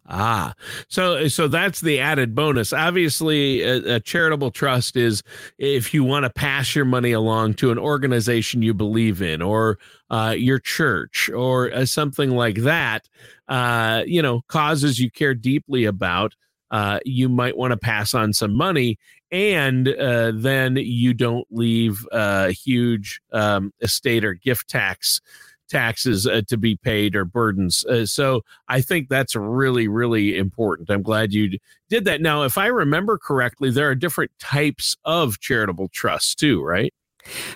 Ah, 0.06 0.52
so 0.88 1.28
so 1.28 1.48
that's 1.48 1.80
the 1.80 1.98
added 1.98 2.34
bonus. 2.34 2.74
Obviously, 2.74 3.62
a, 3.62 3.94
a 3.94 4.00
charitable 4.00 4.50
trust 4.50 4.96
is 4.96 5.22
if 5.56 5.94
you 5.94 6.04
want 6.04 6.24
to 6.24 6.30
pass 6.30 6.76
your 6.76 6.84
money 6.84 7.12
along 7.12 7.54
to 7.54 7.70
an 7.70 7.78
organization 7.78 8.60
you 8.60 8.74
believe 8.74 9.22
in, 9.22 9.40
or 9.40 9.78
uh, 10.10 10.34
your 10.36 10.58
church, 10.58 11.30
or 11.30 11.72
uh, 11.72 11.86
something 11.86 12.32
like 12.32 12.56
that. 12.56 13.08
Uh, 13.48 14.02
you 14.06 14.20
know, 14.20 14.42
causes 14.48 15.00
you 15.00 15.10
care 15.10 15.32
deeply 15.32 15.86
about. 15.86 16.34
Uh, 16.70 16.98
you 17.04 17.28
might 17.28 17.56
want 17.56 17.70
to 17.70 17.76
pass 17.76 18.14
on 18.14 18.32
some 18.32 18.54
money 18.54 18.98
and 19.30 19.88
uh, 19.88 20.32
then 20.34 20.76
you 20.76 21.12
don't 21.12 21.46
leave 21.50 22.06
uh, 22.12 22.48
huge 22.48 23.20
um, 23.32 23.72
estate 23.80 24.24
or 24.24 24.34
gift 24.34 24.68
tax 24.68 25.20
taxes 25.68 26.26
uh, 26.26 26.42
to 26.46 26.56
be 26.56 26.76
paid 26.76 27.16
or 27.16 27.24
burdens. 27.24 27.84
Uh, 27.86 28.06
so 28.06 28.42
I 28.68 28.80
think 28.80 29.08
that's 29.08 29.34
really, 29.34 29.88
really 29.88 30.36
important. 30.38 30.90
I'm 30.90 31.02
glad 31.02 31.32
you 31.32 31.58
did 31.88 32.04
that. 32.04 32.20
Now, 32.20 32.44
if 32.44 32.56
I 32.56 32.66
remember 32.66 33.18
correctly, 33.18 33.70
there 33.70 33.90
are 33.90 33.94
different 33.94 34.30
types 34.38 34.96
of 35.04 35.40
charitable 35.40 35.88
trusts 35.88 36.34
too, 36.34 36.62
right? 36.62 36.94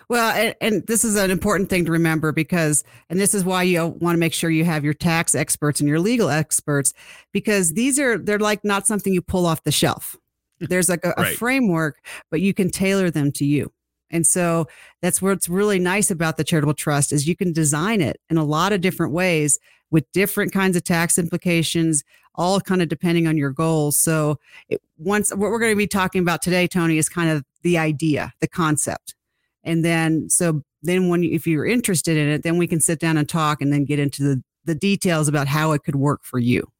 Well, 0.08 0.30
and, 0.32 0.54
and, 0.60 0.86
this 0.86 1.04
is 1.04 1.16
an 1.16 1.30
important 1.30 1.70
thing 1.70 1.84
to 1.84 1.92
remember 1.92 2.32
because, 2.32 2.84
and 3.08 3.20
this 3.20 3.34
is 3.34 3.44
why 3.44 3.62
you 3.62 3.86
want 3.86 4.14
to 4.14 4.18
make 4.18 4.32
sure 4.32 4.50
you 4.50 4.64
have 4.64 4.84
your 4.84 4.94
tax 4.94 5.34
experts 5.34 5.80
and 5.80 5.88
your 5.88 6.00
legal 6.00 6.28
experts 6.28 6.92
because 7.32 7.74
these 7.74 7.98
are, 7.98 8.18
they're 8.18 8.38
like 8.38 8.64
not 8.64 8.86
something 8.86 9.12
you 9.12 9.22
pull 9.22 9.46
off 9.46 9.62
the 9.64 9.72
shelf. 9.72 10.16
There's 10.60 10.88
like 10.88 11.04
a, 11.04 11.14
right. 11.16 11.34
a 11.34 11.36
framework, 11.36 12.04
but 12.30 12.40
you 12.40 12.52
can 12.52 12.70
tailor 12.70 13.10
them 13.10 13.32
to 13.32 13.44
you. 13.44 13.72
And 14.10 14.26
so 14.26 14.66
that's 15.02 15.22
what's 15.22 15.48
really 15.48 15.78
nice 15.78 16.10
about 16.10 16.36
the 16.36 16.44
charitable 16.44 16.74
trust 16.74 17.12
is 17.12 17.28
you 17.28 17.36
can 17.36 17.52
design 17.52 18.00
it 18.00 18.20
in 18.28 18.36
a 18.36 18.44
lot 18.44 18.72
of 18.72 18.80
different 18.80 19.12
ways 19.12 19.58
with 19.90 20.10
different 20.12 20.52
kinds 20.52 20.76
of 20.76 20.84
tax 20.84 21.18
implications, 21.18 22.04
all 22.34 22.60
kind 22.60 22.82
of 22.82 22.88
depending 22.88 23.26
on 23.26 23.36
your 23.36 23.50
goals. 23.50 23.98
So 23.98 24.38
it, 24.68 24.80
once 24.98 25.30
what 25.30 25.50
we're 25.50 25.58
going 25.58 25.72
to 25.72 25.76
be 25.76 25.86
talking 25.86 26.22
about 26.22 26.42
today, 26.42 26.66
Tony, 26.66 26.98
is 26.98 27.08
kind 27.08 27.30
of 27.30 27.44
the 27.62 27.78
idea, 27.78 28.32
the 28.40 28.48
concept. 28.48 29.14
And 29.64 29.84
then, 29.84 30.28
so 30.30 30.62
then 30.82 31.08
when, 31.08 31.22
you, 31.22 31.32
if 31.32 31.46
you're 31.46 31.66
interested 31.66 32.16
in 32.16 32.28
it, 32.28 32.42
then 32.42 32.58
we 32.58 32.66
can 32.66 32.80
sit 32.80 32.98
down 32.98 33.16
and 33.16 33.28
talk 33.28 33.60
and 33.60 33.72
then 33.72 33.84
get 33.84 33.98
into 33.98 34.22
the, 34.22 34.42
the 34.64 34.74
details 34.74 35.28
about 35.28 35.48
how 35.48 35.72
it 35.72 35.84
could 35.84 35.96
work 35.96 36.20
for 36.22 36.38
you. 36.38 36.70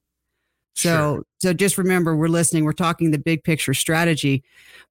So 0.74 0.88
sure. 0.88 1.24
so 1.38 1.52
just 1.52 1.78
remember 1.78 2.16
we're 2.16 2.28
listening, 2.28 2.64
we're 2.64 2.72
talking 2.72 3.10
the 3.10 3.18
big 3.18 3.44
picture 3.44 3.74
strategy. 3.74 4.42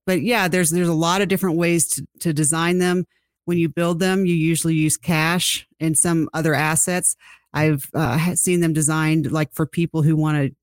But 0.05 0.21
yeah, 0.21 0.47
there's 0.47 0.71
there's 0.71 0.89
a 0.89 0.93
lot 0.93 1.21
of 1.21 1.29
different 1.29 1.57
ways 1.57 1.87
to, 1.89 2.05
to 2.19 2.33
design 2.33 2.79
them. 2.79 3.05
When 3.45 3.57
you 3.57 3.69
build 3.69 3.99
them, 3.99 4.25
you 4.25 4.35
usually 4.35 4.75
use 4.75 4.97
cash 4.97 5.67
and 5.79 5.97
some 5.97 6.29
other 6.33 6.53
assets. 6.53 7.15
I've 7.53 7.89
uh, 7.95 8.35
seen 8.35 8.59
them 8.59 8.73
designed 8.73 9.31
like 9.31 9.51
for 9.53 9.65
people 9.65 10.03
who 10.03 10.15
want 10.15 10.53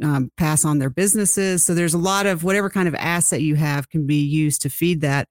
to 0.00 0.06
um, 0.06 0.30
pass 0.36 0.64
on 0.64 0.78
their 0.78 0.90
businesses. 0.90 1.64
So 1.64 1.74
there's 1.74 1.94
a 1.94 1.98
lot 1.98 2.26
of 2.26 2.44
whatever 2.44 2.68
kind 2.68 2.88
of 2.88 2.94
asset 2.94 3.42
you 3.42 3.54
have 3.54 3.88
can 3.88 4.06
be 4.06 4.22
used 4.22 4.62
to 4.62 4.70
feed 4.70 5.00
that. 5.00 5.28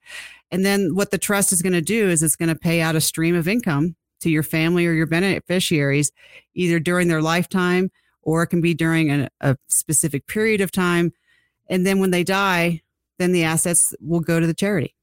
And 0.51 0.65
then 0.65 0.96
what 0.96 1.12
the 1.12 1.18
trust 1.18 1.51
is 1.51 1.62
going 1.62 1.74
to 1.74 1.82
do 1.82 2.10
is 2.10 2.24
it's 2.24 2.36
going 2.36 2.50
to 2.50 2.56
pay 2.56 2.82
out 2.82 2.96
a 2.96 3.01
stream 3.01 3.36
of 3.36 3.48
income 3.48 3.96
to 4.22 4.29
your 4.29 4.44
family 4.44 4.86
or 4.86 4.94
your 4.94 5.06
beneficiaries, 5.06 6.12
either 6.53 6.79
during 6.79 7.08
their 7.08 7.22
lifetime 7.22 7.91
or 8.22 8.44
it 8.44 8.48
can 8.48 8.62
be 8.62 8.74
during 8.74 9.12
a, 9.12 9.29
a 9.41 9.58
specific 9.68 10.27
period 10.27 10.62
of 10.62 10.72
time. 10.72 11.12
And 11.70 11.86
then 11.86 12.00
when 12.00 12.12
they 12.12 12.24
die, 12.24 12.82
then 13.18 13.32
the 13.32 13.44
assets 13.44 13.94
will 14.00 14.20
go 14.20 14.39
to 14.39 14.48
the 14.48 14.53
charity. 14.53 14.96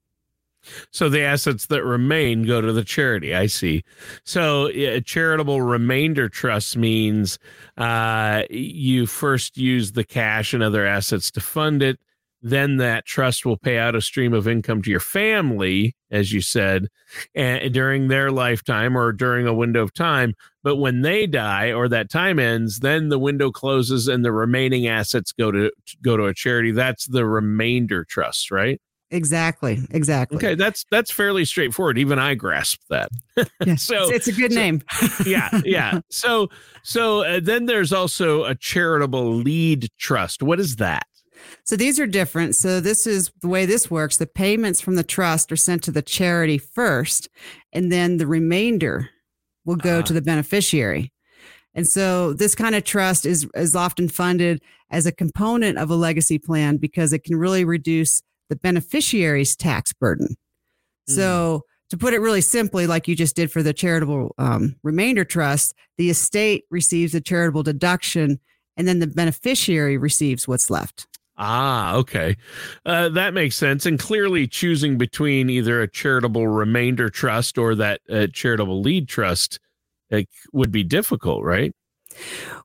So 0.91 1.09
the 1.09 1.23
assets 1.23 1.67
that 1.67 1.85
remain 1.85 2.43
go 2.43 2.61
to 2.61 2.73
the 2.73 2.83
charity. 2.83 3.35
I 3.35 3.47
see. 3.47 3.85
So 4.25 4.69
a 4.69 5.01
charitable 5.01 5.63
remainder 5.63 6.29
trust 6.29 6.77
means 6.77 7.39
uh, 7.77 8.43
you 8.51 9.07
first 9.07 9.57
use 9.57 9.93
the 9.93 10.05
cash 10.05 10.53
and 10.53 10.63
other 10.63 10.85
assets 10.85 11.31
to 11.33 11.41
fund 11.41 11.83
it. 11.83 12.01
Then 12.49 12.77
that 12.77 13.05
trust 13.05 13.45
will 13.45 13.57
pay 13.57 13.77
out 13.77 13.97
a 13.97 14.01
stream 14.01 14.33
of 14.33 14.47
income 14.47 14.81
to 14.81 14.91
your 14.91 15.01
family, 15.01 15.97
as 16.13 16.33
you 16.33 16.41
said, 16.41 16.87
and 17.35 17.75
during 17.75 18.07
their 18.07 18.31
lifetime 18.31 18.97
or 18.97 19.13
during 19.13 19.49
a 19.49 19.55
window 19.55 19.83
of 19.83 19.93
time. 19.93 20.33
But 20.63 20.77
when 20.77 21.03
they 21.03 21.27
die 21.27 21.73
or 21.73 21.89
that 21.89 22.09
time 22.09 22.39
ends, 22.39 22.79
then 22.79 23.09
the 23.09 23.19
window 23.19 23.51
closes 23.51 24.07
and 24.07 24.25
the 24.25 24.31
remaining 24.31 24.87
assets 24.87 25.33
go 25.33 25.51
to 25.51 25.73
go 26.03 26.17
to 26.17 26.27
a 26.27 26.35
charity. 26.35 26.71
That's 26.71 27.07
the 27.07 27.27
remainder 27.27 28.05
trust, 28.05 28.53
right? 28.53 28.81
Exactly. 29.11 29.81
Exactly. 29.91 30.37
Okay, 30.37 30.55
that's 30.55 30.85
that's 30.91 31.11
fairly 31.11 31.45
straightforward. 31.45 31.99
Even 31.99 32.21
I 32.21 32.35
grasp 32.35 32.81
that. 32.91 33.11
Yeah, 33.65 33.75
so 33.77 34.09
it's 34.09 34.29
a 34.29 34.33
good 34.33 34.53
so, 34.53 34.61
name. 34.61 34.83
yeah, 35.27 35.51
yeah. 35.65 36.01
So 36.11 36.49
so 36.85 37.25
uh, 37.25 37.41
then 37.43 37.67
there's 37.67 37.93
also 37.93 38.45
a 38.45 38.55
charitable 38.55 39.35
lead 39.35 39.89
trust. 39.99 40.45
What 40.45 40.61
is 40.61 40.77
that? 40.77 41.07
So 41.65 41.77
these 41.77 41.99
are 41.99 42.07
different. 42.07 42.57
So 42.57 42.81
this 42.81 43.07
is 43.07 43.31
the 43.41 43.49
way 43.49 43.67
this 43.67 43.91
works. 43.91 44.17
The 44.17 44.27
payments 44.27 44.81
from 44.81 44.95
the 44.95 45.03
trust 45.03 45.51
are 45.53 45.57
sent 45.57 45.83
to 45.85 45.91
the 45.91 46.03
charity 46.03 46.59
first, 46.59 47.29
and 47.73 47.91
then 47.91 48.17
the 48.17 48.27
remainder 48.27 49.11
will 49.65 49.77
go 49.77 50.01
uh, 50.01 50.03
to 50.03 50.13
ah. 50.13 50.15
the 50.15 50.23
beneficiary. 50.23 51.13
And 51.75 51.87
so 51.87 52.33
this 52.33 52.55
kind 52.55 52.75
of 52.75 52.85
trust 52.85 53.27
is 53.27 53.47
is 53.55 53.77
often 53.77 54.09
funded 54.09 54.63
as 54.91 55.07
a 55.07 55.13
component 55.13 55.79
of 55.79 55.91
a 55.91 55.97
legacy 55.97 56.39
plan 56.39 56.77
because 56.77 57.13
it 57.13 57.25
can 57.25 57.37
really 57.37 57.65
reduce 57.65 58.23
the 58.49 58.57
beneficiary's 58.57 59.57
tax 59.57 59.93
burden. 59.93 60.37
Mm. 61.09 61.15
So, 61.15 61.63
to 61.91 61.97
put 61.97 62.15
it 62.15 62.21
really 62.21 62.41
simply, 62.41 62.87
like 62.87 63.07
you 63.07 63.15
just 63.15 63.37
did 63.37 63.53
for 63.53 63.63
the 63.63 63.73
charitable 63.73 64.35
um, 64.39 64.75
remainder 64.83 65.25
trust, 65.25 65.73
the 65.99 66.11
estate 66.11 66.65
receives 66.69 67.15
a 67.15 67.21
charitable 67.21 67.63
deduction 67.63 68.41
and 68.77 68.89
then 68.89 68.99
the 68.99 69.07
beneficiary 69.07 69.97
receives 69.97 70.49
what's 70.49 70.69
left. 70.69 71.07
Ah, 71.39 71.95
okay. 71.97 72.37
Uh, 72.87 73.11
that 73.11 73.35
makes 73.35 73.57
sense. 73.57 73.85
And 73.85 73.99
clearly, 73.99 74.47
choosing 74.47 74.97
between 74.97 75.51
either 75.51 75.83
a 75.83 75.89
charitable 75.89 76.49
remainder 76.49 77.11
trust 77.11 77.59
or 77.59 77.75
that 77.75 78.01
uh, 78.11 78.27
charitable 78.33 78.81
lead 78.81 79.09
trust 79.09 79.61
it 80.11 80.29
would 80.53 80.71
be 80.71 80.85
difficult, 80.85 81.45
right? 81.45 81.73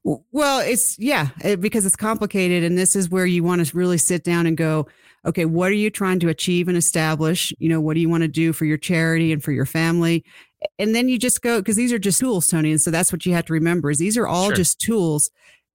Well, 0.03 0.59
it's 0.59 0.97
yeah, 0.97 1.29
because 1.59 1.85
it's 1.85 1.95
complicated. 1.95 2.63
And 2.63 2.77
this 2.77 2.95
is 2.95 3.09
where 3.09 3.25
you 3.25 3.43
want 3.43 3.65
to 3.65 3.77
really 3.77 3.97
sit 3.97 4.23
down 4.23 4.45
and 4.45 4.55
go, 4.55 4.87
okay, 5.25 5.45
what 5.45 5.69
are 5.69 5.75
you 5.75 5.89
trying 5.89 6.19
to 6.19 6.29
achieve 6.29 6.67
and 6.67 6.77
establish? 6.77 7.53
You 7.59 7.69
know, 7.69 7.81
what 7.81 7.95
do 7.95 7.99
you 7.99 8.09
want 8.09 8.21
to 8.21 8.27
do 8.27 8.53
for 8.53 8.65
your 8.65 8.77
charity 8.77 9.31
and 9.31 9.43
for 9.43 9.51
your 9.51 9.65
family? 9.65 10.23
And 10.79 10.95
then 10.95 11.09
you 11.09 11.19
just 11.19 11.41
go, 11.41 11.59
because 11.59 11.75
these 11.75 11.91
are 11.91 11.99
just 11.99 12.19
tools, 12.19 12.47
Tony. 12.47 12.71
And 12.71 12.79
so 12.81 12.91
that's 12.91 13.11
what 13.11 13.25
you 13.25 13.33
have 13.33 13.45
to 13.45 13.53
remember 13.53 13.91
is 13.91 13.97
these 13.97 14.17
are 14.17 14.27
all 14.27 14.47
sure. 14.47 14.55
just 14.55 14.79
tools 14.79 15.29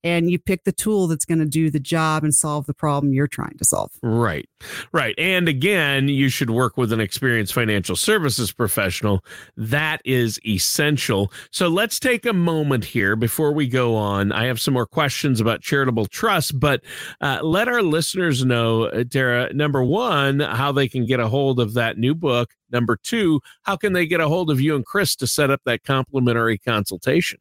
and 0.04 0.30
you 0.30 0.38
pick 0.38 0.64
the 0.64 0.72
tool 0.72 1.06
that's 1.06 1.24
going 1.24 1.38
to 1.38 1.46
do 1.46 1.70
the 1.70 1.80
job 1.80 2.22
and 2.22 2.34
solve 2.34 2.66
the 2.66 2.74
problem 2.74 3.12
you're 3.12 3.26
trying 3.26 3.56
to 3.58 3.64
solve. 3.64 3.90
Right. 4.02 4.48
Right. 4.92 5.14
And 5.18 5.48
again, 5.48 6.08
you 6.08 6.28
should 6.28 6.50
work 6.50 6.76
with 6.76 6.92
an 6.92 7.00
experienced 7.00 7.52
financial 7.52 7.96
services 7.96 8.52
professional. 8.52 9.24
That 9.56 10.00
is 10.04 10.38
essential. 10.46 11.32
So 11.50 11.68
let's 11.68 11.98
take 11.98 12.24
a 12.24 12.32
moment 12.32 12.84
here 12.84 13.16
before 13.16 13.52
we 13.52 13.66
go 13.66 13.94
on. 13.94 14.32
I 14.32 14.46
have 14.46 14.60
some 14.60 14.74
more 14.74 14.86
questions 14.86 15.40
about 15.40 15.60
charitable 15.60 16.06
trust, 16.06 16.58
but 16.58 16.82
uh, 17.20 17.40
let 17.42 17.68
our 17.68 17.82
listeners 17.82 18.44
know, 18.44 18.84
uh, 18.84 19.04
Tara, 19.04 19.52
number 19.52 19.82
one, 19.82 20.40
how 20.40 20.72
they 20.72 20.88
can 20.88 21.06
get 21.06 21.20
a 21.20 21.28
hold 21.28 21.60
of 21.60 21.74
that 21.74 21.98
new 21.98 22.14
book. 22.14 22.50
Number 22.70 22.96
two, 22.96 23.40
how 23.62 23.76
can 23.76 23.92
they 23.92 24.06
get 24.06 24.20
a 24.20 24.28
hold 24.28 24.50
of 24.50 24.60
you 24.60 24.74
and 24.74 24.84
Chris 24.84 25.14
to 25.16 25.26
set 25.26 25.50
up 25.50 25.60
that 25.64 25.84
complimentary 25.84 26.58
consultation? 26.58 27.38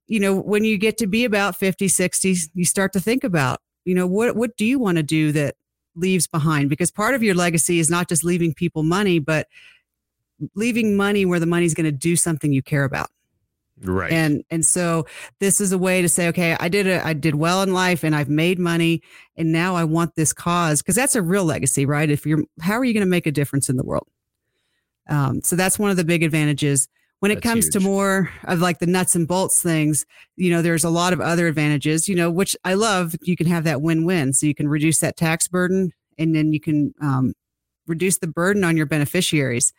you 0.08 0.18
know, 0.18 0.34
when 0.34 0.64
you 0.64 0.78
get 0.78 0.98
to 0.98 1.06
be 1.06 1.24
about 1.24 1.56
50, 1.56 1.86
60, 1.86 2.36
you 2.54 2.64
start 2.64 2.92
to 2.94 3.00
think 3.00 3.22
about, 3.22 3.60
you 3.84 3.94
know, 3.94 4.06
what, 4.06 4.34
what 4.34 4.56
do 4.56 4.64
you 4.64 4.78
want 4.78 4.96
to 4.96 5.02
do 5.02 5.32
that 5.32 5.54
leaves 5.94 6.26
behind? 6.26 6.70
Because 6.70 6.90
part 6.90 7.14
of 7.14 7.22
your 7.22 7.34
legacy 7.34 7.78
is 7.78 7.90
not 7.90 8.08
just 8.08 8.24
leaving 8.24 8.54
people 8.54 8.82
money, 8.82 9.18
but 9.18 9.46
leaving 10.54 10.96
money 10.96 11.24
where 11.24 11.38
the 11.38 11.46
money's 11.46 11.74
going 11.74 11.84
to 11.84 11.92
do 11.92 12.16
something 12.16 12.52
you 12.52 12.62
care 12.62 12.84
about. 12.84 13.10
Right. 13.80 14.10
And 14.10 14.42
and 14.50 14.64
so 14.66 15.06
this 15.38 15.60
is 15.60 15.70
a 15.70 15.78
way 15.78 16.02
to 16.02 16.08
say, 16.08 16.26
okay, 16.28 16.56
I 16.58 16.68
did 16.68 16.86
it, 16.86 17.04
I 17.04 17.12
did 17.12 17.36
well 17.36 17.62
in 17.62 17.72
life 17.72 18.02
and 18.02 18.14
I've 18.14 18.28
made 18.28 18.58
money 18.58 19.02
and 19.36 19.52
now 19.52 19.76
I 19.76 19.84
want 19.84 20.16
this 20.16 20.32
cause 20.32 20.82
because 20.82 20.96
that's 20.96 21.14
a 21.14 21.22
real 21.22 21.44
legacy, 21.44 21.86
right? 21.86 22.10
If 22.10 22.26
you're 22.26 22.42
how 22.60 22.74
are 22.74 22.84
you 22.84 22.92
going 22.92 23.06
to 23.06 23.10
make 23.10 23.26
a 23.26 23.32
difference 23.32 23.68
in 23.68 23.76
the 23.76 23.84
world? 23.84 24.08
Um, 25.08 25.42
so 25.42 25.54
that's 25.54 25.78
one 25.78 25.90
of 25.90 25.96
the 25.96 26.04
big 26.04 26.24
advantages. 26.24 26.88
When 27.20 27.32
it 27.32 27.36
That's 27.36 27.46
comes 27.46 27.64
huge. 27.66 27.72
to 27.72 27.80
more 27.80 28.30
of 28.44 28.60
like 28.60 28.78
the 28.78 28.86
nuts 28.86 29.16
and 29.16 29.26
bolts 29.26 29.60
things, 29.60 30.06
you 30.36 30.50
know, 30.50 30.62
there's 30.62 30.84
a 30.84 30.90
lot 30.90 31.12
of 31.12 31.20
other 31.20 31.48
advantages, 31.48 32.08
you 32.08 32.14
know, 32.14 32.30
which 32.30 32.56
I 32.64 32.74
love. 32.74 33.16
You 33.22 33.36
can 33.36 33.48
have 33.48 33.64
that 33.64 33.82
win 33.82 34.04
win. 34.04 34.32
So 34.32 34.46
you 34.46 34.54
can 34.54 34.68
reduce 34.68 35.00
that 35.00 35.16
tax 35.16 35.48
burden 35.48 35.92
and 36.16 36.34
then 36.34 36.52
you 36.52 36.60
can 36.60 36.94
um, 37.00 37.32
reduce 37.88 38.18
the 38.18 38.28
burden 38.28 38.62
on 38.62 38.76
your 38.76 38.86
beneficiaries. 38.86 39.72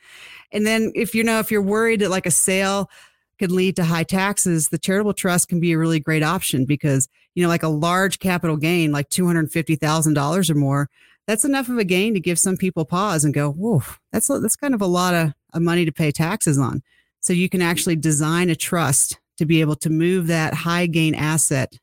And 0.52 0.66
then 0.66 0.92
if 0.96 1.16
you 1.16 1.24
know, 1.24 1.40
if 1.40 1.52
you're 1.52 1.62
worried 1.62 2.02
that 2.02 2.10
like 2.10 2.26
a 2.26 2.32
sale 2.32 2.90
could 3.38 3.52
lead 3.52 3.78
to 3.78 3.86
high 3.86 4.04
taxes, 4.04 4.68
the 4.68 4.78
charitable 4.78 5.14
trust 5.14 5.48
can 5.48 5.60
be 5.60 5.72
a 5.72 5.78
really 5.78 6.00
great 6.00 6.24
option 6.24 6.66
because, 6.66 7.08
you 7.36 7.44
know, 7.44 7.50
like 7.50 7.64
a 7.64 7.70
large 7.70 8.20
capital 8.20 8.58
gain, 8.58 8.92
like 8.92 9.10
$250,000 9.10 10.50
or 10.50 10.56
more, 10.56 10.90
that's 11.26 11.46
enough 11.46 11.70
of 11.70 11.78
a 11.78 11.86
gain 11.86 12.14
to 12.16 12.20
give 12.20 12.38
some 12.38 12.58
people 12.58 12.84
pause 12.84 13.24
and 13.24 13.34
go, 13.34 13.52
whoa, 13.52 13.82
that's, 14.12 14.28
that's 14.28 14.56
kind 14.56 14.74
of 14.74 14.82
a 14.82 14.88
lot 14.88 15.14
of, 15.14 15.34
of 15.54 15.62
money 15.62 15.86
to 15.86 15.92
pay 15.92 16.12
taxes 16.12 16.58
on. 16.58 16.82
So 17.20 17.34
you 17.34 17.50
can 17.50 17.62
actually 17.62 17.96
design 17.96 18.50
a 18.50 18.56
trust 18.56 19.20
to 19.38 19.46
be 19.46 19.62
able 19.62 19.76
to 19.78 19.90
move 19.90 20.28
that 20.28 20.54
high 20.54 20.86
gain 20.86 21.16
asset 21.16 21.78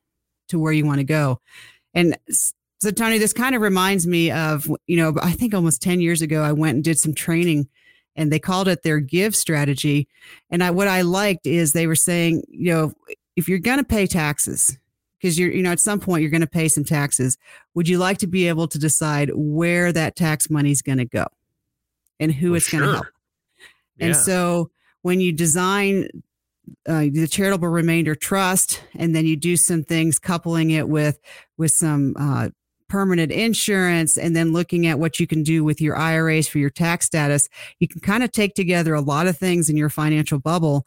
to 0.49 0.59
where 0.59 0.73
you 0.73 0.87
want 0.87 0.99
to 0.99 1.05
go. 1.05 1.41
And 1.95 2.17
so, 2.79 2.91
Tony, 2.91 3.19
this 3.19 3.33
kind 3.33 3.55
of 3.55 3.63
reminds 3.63 4.07
me 4.07 4.31
of, 4.31 4.71
you 4.87 4.97
know, 4.97 5.15
I 5.23 5.33
think 5.33 5.55
almost 5.55 5.83
10 5.83 6.01
years 6.01 6.21
ago, 6.23 6.43
I 6.43 6.53
went 6.53 6.75
and 6.75 6.85
did 6.85 6.99
some 6.99 7.15
training 7.15 7.69
and 8.15 8.31
they 8.31 8.39
called 8.39 8.69
it 8.69 8.83
their 8.83 9.01
give 9.01 9.35
strategy. 9.35 10.09
And 10.51 10.63
I, 10.63 10.71
what 10.71 10.89
I 10.89 11.03
liked 11.03 11.47
is 11.47 11.73
they 11.73 11.87
were 11.87 11.95
saying, 11.95 12.45
you 12.49 12.73
know, 12.73 12.93
if 13.35 13.49
you're 13.49 13.59
going 13.59 13.79
to 13.79 13.85
pay 13.85 14.07
taxes, 14.07 14.79
because 15.19 15.39
you're, 15.39 15.51
you 15.51 15.63
know, 15.63 15.73
at 15.73 15.81
some 15.81 16.01
point 16.01 16.23
you're 16.23 16.31
going 16.31 16.41
to 16.43 16.47
pay 16.47 16.69
some 16.69 16.85
taxes. 16.85 17.39
Would 17.75 17.89
you 17.89 17.99
like 17.99 18.19
to 18.19 18.27
be 18.27 18.49
able 18.49 18.69
to 18.69 18.79
decide 18.79 19.31
where 19.35 19.93
that 19.93 20.17
tax 20.17 20.51
money 20.51 20.71
is 20.71 20.83
going 20.83 20.99
to 20.99 21.07
go 21.07 21.27
and 22.21 22.33
who 22.33 22.51
Well, 22.51 22.57
it's 22.57 22.71
going 22.71 22.83
to 22.83 22.89
sure. 22.89 22.95
help? 22.95 23.07
And 23.99 24.11
Yeah. 24.11 24.21
so 24.21 24.71
when 25.07 25.21
you 25.21 25.31
design 25.31 26.09
uh, 26.89 27.03
the 27.13 27.29
charitable 27.31 27.69
remainder 27.69 28.17
trust, 28.17 28.83
and 28.97 29.15
then 29.15 29.25
you 29.25 29.37
do 29.37 29.57
some 29.57 29.85
things 29.85 30.19
coupling 30.19 30.73
it 30.73 30.89
with 30.89 31.21
with 31.57 31.71
some 31.71 32.17
uh, 32.19 32.49
permanent 32.89 33.31
insurance, 33.31 34.19
and 34.19 34.35
then 34.35 34.53
looking 34.53 34.85
at 34.85 34.99
what 34.99 35.21
you 35.21 35.27
can 35.29 35.45
do 35.45 35.63
with 35.63 35.81
your 35.81 35.97
IRAs 35.97 36.49
for 36.49 36.59
your 36.59 36.71
tax 36.71 37.07
status, 37.07 37.49
you 37.79 37.87
can 37.87 38.01
kind 38.01 38.25
of 38.25 38.33
take 38.33 38.55
together 38.55 38.95
a 38.95 39.01
lot 39.01 39.29
of 39.29 39.39
things 39.39 39.71
in 39.71 39.77
your 39.77 39.91
financial 39.91 40.41
bubble 40.41 40.85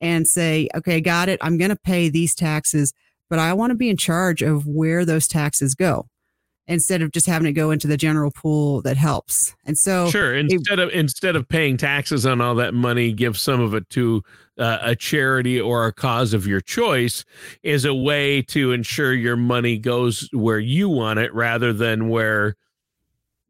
and 0.00 0.26
say, 0.26 0.70
okay, 0.74 1.02
got 1.02 1.28
it. 1.28 1.38
I'm 1.42 1.58
going 1.58 1.68
to 1.68 1.76
pay 1.76 2.08
these 2.08 2.34
taxes, 2.34 2.94
but 3.28 3.38
I 3.38 3.52
want 3.52 3.72
to 3.72 3.76
be 3.76 3.90
in 3.90 3.98
charge 3.98 4.40
of 4.40 4.66
where 4.66 5.04
those 5.04 5.28
taxes 5.28 5.74
go 5.74 6.08
instead 6.68 7.02
of 7.02 7.10
just 7.10 7.26
having 7.26 7.48
it 7.48 7.52
go 7.52 7.70
into 7.72 7.86
the 7.88 7.96
general 7.96 8.30
pool 8.30 8.80
that 8.82 8.96
helps. 8.96 9.54
And 9.64 9.76
so, 9.76 10.08
sure 10.10 10.34
instead 10.36 10.78
of 10.78 10.90
instead 10.90 11.34
of 11.34 11.48
paying 11.48 11.76
taxes 11.76 12.24
on 12.26 12.40
all 12.40 12.54
that 12.56 12.74
money 12.74 13.12
give 13.12 13.36
some 13.38 13.60
of 13.60 13.74
it 13.74 13.88
to 13.90 14.22
uh, 14.58 14.78
a 14.82 14.94
charity 14.94 15.60
or 15.60 15.86
a 15.86 15.92
cause 15.92 16.34
of 16.34 16.46
your 16.46 16.60
choice 16.60 17.24
is 17.62 17.84
a 17.84 17.94
way 17.94 18.42
to 18.42 18.72
ensure 18.72 19.12
your 19.14 19.36
money 19.36 19.78
goes 19.78 20.28
where 20.32 20.58
you 20.58 20.88
want 20.88 21.18
it 21.18 21.32
rather 21.34 21.72
than 21.72 22.08
where 22.08 22.54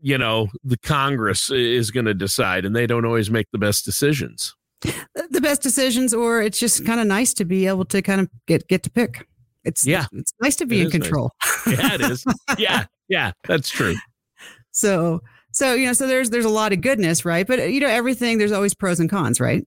you 0.01 0.17
know 0.17 0.47
the 0.63 0.77
congress 0.79 1.51
is 1.51 1.91
going 1.91 2.07
to 2.07 2.15
decide 2.15 2.65
and 2.65 2.77
they 2.77 2.87
don't 2.87 3.05
always 3.05 3.31
make 3.31 3.47
the 3.53 3.59
best 3.59 3.85
decisions 3.85 4.55
the 4.83 5.41
best 5.43 5.61
decisions 5.63 6.15
or 6.15 6.41
it's 6.41 6.61
just 6.61 6.87
kind 6.87 7.01
of 7.01 7.07
nice 7.07 7.35
to 7.35 7.45
be 7.45 7.67
able 7.67 7.85
to 7.85 8.01
kind 8.01 8.21
of 8.21 8.29
get 8.47 8.69
get 8.69 8.83
to 8.85 8.91
pick 8.91 9.27
it's 9.65 9.85
Yeah. 9.87 10.05
it's 10.13 10.33
nice 10.41 10.55
to 10.57 10.67
be 10.67 10.83
It 10.83 10.83
in 10.83 10.87
is 10.89 10.93
nice. 10.95 11.03
control 11.03 11.31
yeah 11.67 11.95
it 11.95 12.01
is 12.03 12.25
yeah 12.59 12.85
yeah 13.09 13.33
that's 13.47 13.69
true 13.69 13.95
so 14.71 15.21
so 15.53 15.75
you 15.75 15.87
know 15.87 15.93
so 15.93 16.07
there's 16.07 16.31
there's 16.31 16.45
a 16.45 16.51
lot 16.51 16.73
of 16.73 16.81
goodness 16.81 17.25
right 17.25 17.47
but 17.47 17.59
uh, 17.59 17.65
you 17.65 17.81
know 17.81 17.89
everything 17.89 18.39
there's 18.39 18.53
always 18.53 18.75
pros 18.75 19.01
and 19.01 19.11
cons 19.11 19.41
right 19.41 19.67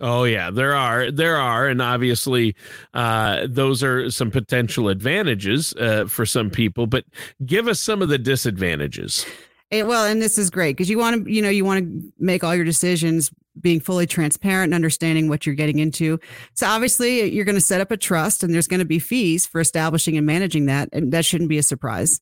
Oh 0.00 0.22
yeah, 0.22 0.52
there 0.52 0.76
are 0.76 1.10
there 1.10 1.36
are, 1.36 1.66
and 1.66 1.82
obviously, 1.82 2.54
uh, 2.94 3.48
those 3.48 3.82
are 3.82 4.10
some 4.12 4.30
potential 4.30 4.88
advantages 4.88 5.74
uh, 5.74 6.04
for 6.06 6.24
some 6.24 6.50
people. 6.50 6.86
But 6.86 7.04
give 7.44 7.66
us 7.66 7.80
some 7.80 8.00
of 8.00 8.08
the 8.08 8.16
disadvantages. 8.16 9.26
And, 9.70 9.86
well 9.86 10.06
and 10.06 10.22
this 10.22 10.38
is 10.38 10.48
great 10.48 10.76
because 10.76 10.88
you 10.88 10.98
want 10.98 11.24
to 11.24 11.32
you 11.32 11.42
know 11.42 11.50
you 11.50 11.64
want 11.64 11.84
to 11.84 12.12
make 12.18 12.42
all 12.42 12.54
your 12.54 12.64
decisions 12.64 13.30
being 13.60 13.80
fully 13.80 14.06
transparent 14.06 14.68
and 14.68 14.74
understanding 14.74 15.28
what 15.28 15.44
you're 15.44 15.54
getting 15.54 15.78
into 15.78 16.18
so 16.54 16.66
obviously 16.66 17.30
you're 17.30 17.44
going 17.44 17.54
to 17.54 17.60
set 17.60 17.80
up 17.80 17.90
a 17.90 17.96
trust 17.96 18.42
and 18.42 18.54
there's 18.54 18.68
going 18.68 18.80
to 18.80 18.86
be 18.86 18.98
fees 18.98 19.44
for 19.44 19.60
establishing 19.60 20.16
and 20.16 20.24
managing 20.26 20.66
that 20.66 20.88
and 20.92 21.12
that 21.12 21.24
shouldn't 21.24 21.50
be 21.50 21.58
a 21.58 21.62
surprise 21.62 22.20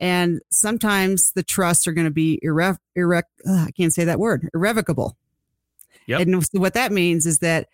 and 0.00 0.40
sometimes 0.50 1.32
the 1.32 1.42
trusts 1.42 1.86
are 1.86 1.92
going 1.92 2.06
to 2.06 2.10
be 2.10 2.40
irre- 2.44 2.78
irre- 2.96 3.22
ugh, 3.48 3.68
i 3.68 3.70
can't 3.70 3.92
say 3.92 4.04
that 4.04 4.18
word 4.18 4.48
irrevocable 4.54 5.16
Yep. 6.06 6.20
and 6.20 6.44
so 6.46 6.60
what 6.60 6.74
that 6.74 6.92
means 6.92 7.24
is 7.24 7.38
that 7.38 7.68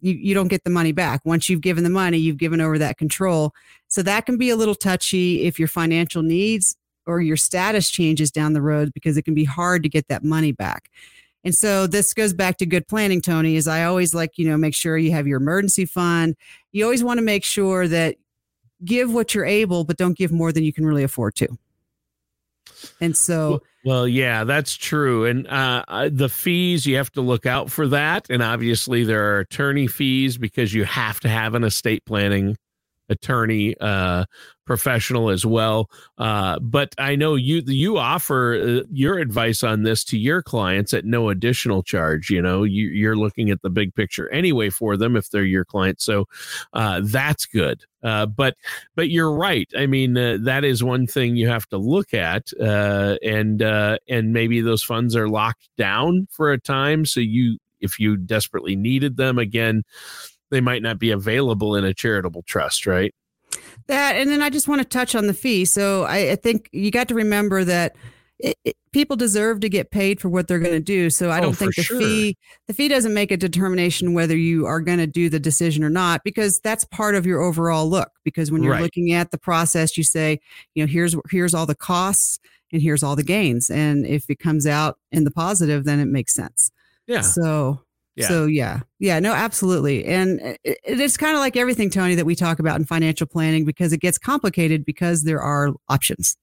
you, 0.00 0.14
you 0.14 0.34
don't 0.34 0.48
get 0.48 0.64
the 0.64 0.70
money 0.70 0.92
back 0.92 1.20
once 1.24 1.48
you've 1.48 1.60
given 1.60 1.84
the 1.84 1.90
money 1.90 2.18
you've 2.18 2.38
given 2.38 2.60
over 2.60 2.78
that 2.78 2.98
control 2.98 3.52
so 3.88 4.02
that 4.02 4.26
can 4.26 4.38
be 4.38 4.50
a 4.50 4.56
little 4.56 4.74
touchy 4.74 5.42
if 5.42 5.58
your 5.58 5.68
financial 5.68 6.22
needs 6.22 6.76
or 7.06 7.20
your 7.20 7.36
status 7.36 7.90
changes 7.90 8.30
down 8.30 8.52
the 8.52 8.62
road 8.62 8.92
because 8.94 9.16
it 9.16 9.22
can 9.22 9.34
be 9.34 9.44
hard 9.44 9.82
to 9.82 9.88
get 9.88 10.08
that 10.08 10.22
money 10.22 10.52
back. 10.52 10.90
And 11.42 11.54
so 11.54 11.86
this 11.86 12.12
goes 12.14 12.32
back 12.32 12.58
to 12.58 12.66
good 12.66 12.86
planning, 12.86 13.20
Tony, 13.20 13.56
is 13.56 13.66
I 13.66 13.84
always 13.84 14.14
like, 14.14 14.36
you 14.36 14.46
know, 14.46 14.56
make 14.56 14.74
sure 14.74 14.98
you 14.98 15.10
have 15.12 15.26
your 15.26 15.38
emergency 15.38 15.86
fund. 15.86 16.36
You 16.72 16.84
always 16.84 17.02
want 17.02 17.18
to 17.18 17.24
make 17.24 17.44
sure 17.44 17.88
that 17.88 18.16
give 18.84 19.12
what 19.12 19.34
you're 19.34 19.44
able, 19.44 19.84
but 19.84 19.96
don't 19.96 20.16
give 20.16 20.32
more 20.32 20.52
than 20.52 20.64
you 20.64 20.72
can 20.72 20.86
really 20.86 21.02
afford 21.02 21.34
to. 21.36 21.48
And 23.00 23.16
so 23.16 23.62
Well, 23.84 24.06
yeah, 24.06 24.44
that's 24.44 24.76
true. 24.76 25.24
And 25.24 25.46
uh, 25.48 26.10
the 26.10 26.28
fees, 26.28 26.86
you 26.86 26.96
have 26.96 27.10
to 27.12 27.20
look 27.20 27.46
out 27.46 27.70
for 27.70 27.86
that. 27.88 28.28
And 28.28 28.42
obviously, 28.42 29.04
there 29.04 29.34
are 29.34 29.40
attorney 29.40 29.86
fees 29.86 30.38
because 30.38 30.74
you 30.74 30.84
have 30.84 31.20
to 31.20 31.28
have 31.28 31.54
an 31.54 31.64
estate 31.64 32.04
planning 32.04 32.56
attorney 33.10 33.76
uh, 33.80 34.24
professional 34.64 35.30
as 35.30 35.44
well. 35.44 35.90
Uh, 36.16 36.58
but 36.60 36.94
I 36.96 37.16
know 37.16 37.34
you 37.34 37.62
you 37.66 37.98
offer 37.98 38.54
uh, 38.54 38.86
your 38.90 39.18
advice 39.18 39.64
on 39.64 39.82
this 39.82 40.04
to 40.04 40.18
your 40.18 40.42
clients 40.42 40.94
at 40.94 41.04
no 41.04 41.28
additional 41.28 41.82
charge. 41.82 42.30
You 42.30 42.40
know, 42.40 42.62
you, 42.62 42.86
you're 42.88 43.16
looking 43.16 43.50
at 43.50 43.62
the 43.62 43.68
big 43.70 43.94
picture 43.94 44.32
anyway 44.32 44.70
for 44.70 44.96
them 44.96 45.16
if 45.16 45.28
they're 45.30 45.42
your 45.42 45.64
client. 45.64 46.00
So 46.00 46.26
uh, 46.72 47.00
that's 47.04 47.46
good. 47.46 47.84
Uh, 48.02 48.26
but 48.26 48.56
but 48.94 49.10
you're 49.10 49.32
right. 49.32 49.68
I 49.76 49.86
mean, 49.86 50.16
uh, 50.16 50.38
that 50.42 50.64
is 50.64 50.82
one 50.82 51.06
thing 51.06 51.36
you 51.36 51.48
have 51.48 51.68
to 51.68 51.76
look 51.76 52.14
at, 52.14 52.50
uh, 52.60 53.16
and 53.22 53.60
and 53.60 54.32
maybe 54.32 54.60
those 54.60 54.82
funds 54.82 55.16
are 55.16 55.28
locked 55.28 55.68
down 55.76 56.28
for 56.30 56.52
a 56.52 56.58
time. 56.58 57.04
So 57.04 57.20
you, 57.20 57.58
if 57.80 57.98
you 57.98 58.16
desperately 58.16 58.76
needed 58.76 59.16
them 59.16 59.38
again, 59.38 59.82
they 60.50 60.60
might 60.60 60.82
not 60.82 60.98
be 60.98 61.10
available 61.10 61.76
in 61.76 61.84
a 61.84 61.94
charitable 61.94 62.42
trust, 62.42 62.86
right? 62.86 63.14
that, 63.88 64.14
and 64.16 64.30
then 64.30 64.42
I 64.42 64.50
just 64.50 64.68
want 64.68 64.80
to 64.80 64.86
touch 64.86 65.14
on 65.14 65.26
the 65.26 65.34
fee. 65.34 65.64
So 65.64 66.04
I, 66.04 66.32
I 66.32 66.36
think 66.36 66.68
you 66.72 66.90
got 66.92 67.08
to 67.08 67.14
remember 67.14 67.64
that 67.64 67.96
it, 68.38 68.56
it, 68.64 68.76
people 68.92 69.16
deserve 69.16 69.60
to 69.60 69.68
get 69.68 69.90
paid 69.90 70.20
for 70.20 70.28
what 70.28 70.46
they're 70.46 70.60
going 70.60 70.74
to 70.74 70.80
do. 70.80 71.10
So 71.10 71.30
I 71.30 71.38
Oh, 71.38 71.42
don't 71.42 71.56
think 71.56 71.74
the 71.74 71.82
sure. 71.82 71.98
fee 71.98 72.36
the 72.68 72.72
fee 72.74 72.88
doesn't 72.88 73.12
make 73.12 73.30
a 73.32 73.36
determination 73.36 74.14
whether 74.14 74.36
you 74.36 74.66
are 74.66 74.80
going 74.80 74.98
to 74.98 75.06
do 75.06 75.28
the 75.28 75.40
decision 75.40 75.82
or 75.82 75.90
not 75.90 76.22
because 76.24 76.60
that's 76.60 76.84
part 76.84 77.16
of 77.16 77.26
your 77.26 77.40
overall 77.40 77.88
look. 77.90 78.10
Because 78.24 78.52
when 78.52 78.62
you're 78.62 78.72
Right. 78.74 78.82
looking 78.82 79.12
at 79.12 79.30
the 79.32 79.38
process, 79.38 79.98
you 79.98 80.04
say, 80.04 80.38
you 80.74 80.84
know, 80.84 80.90
here's 80.90 81.16
here's 81.30 81.52
all 81.54 81.66
the 81.66 81.74
costs 81.74 82.38
and 82.72 82.80
here's 82.80 83.02
all 83.02 83.16
the 83.16 83.24
gains, 83.24 83.68
and 83.68 84.06
if 84.06 84.30
it 84.30 84.38
comes 84.38 84.64
out 84.66 84.98
in 85.10 85.24
the 85.24 85.30
positive, 85.32 85.84
then 85.84 85.98
it 85.98 86.06
makes 86.06 86.32
sense. 86.32 86.70
Yeah. 87.08 87.22
So. 87.22 87.80
Yeah. 88.20 88.28
So 88.28 88.46
yeah, 88.46 88.80
yeah, 88.98 89.18
no, 89.20 89.32
absolutely, 89.32 90.04
and 90.04 90.40
uh, 90.40 90.44
it, 90.64 90.78
it- 90.84 91.00
it's 91.00 91.16
kind 91.16 91.34
of 91.34 91.40
like 91.40 91.56
everything, 91.56 91.90
Tony, 91.90 92.14
that 92.14 92.24
we 92.26 92.34
talk 92.34 92.58
about 92.58 92.78
in 92.78 92.84
financial 92.84 93.26
planning 93.26 93.64
because 93.64 93.92
it 93.92 93.98
gets 94.00 94.18
complicated 94.18 94.84
because 94.84 95.24
there 95.24 95.40
are 95.40 95.72
options, 95.88 96.36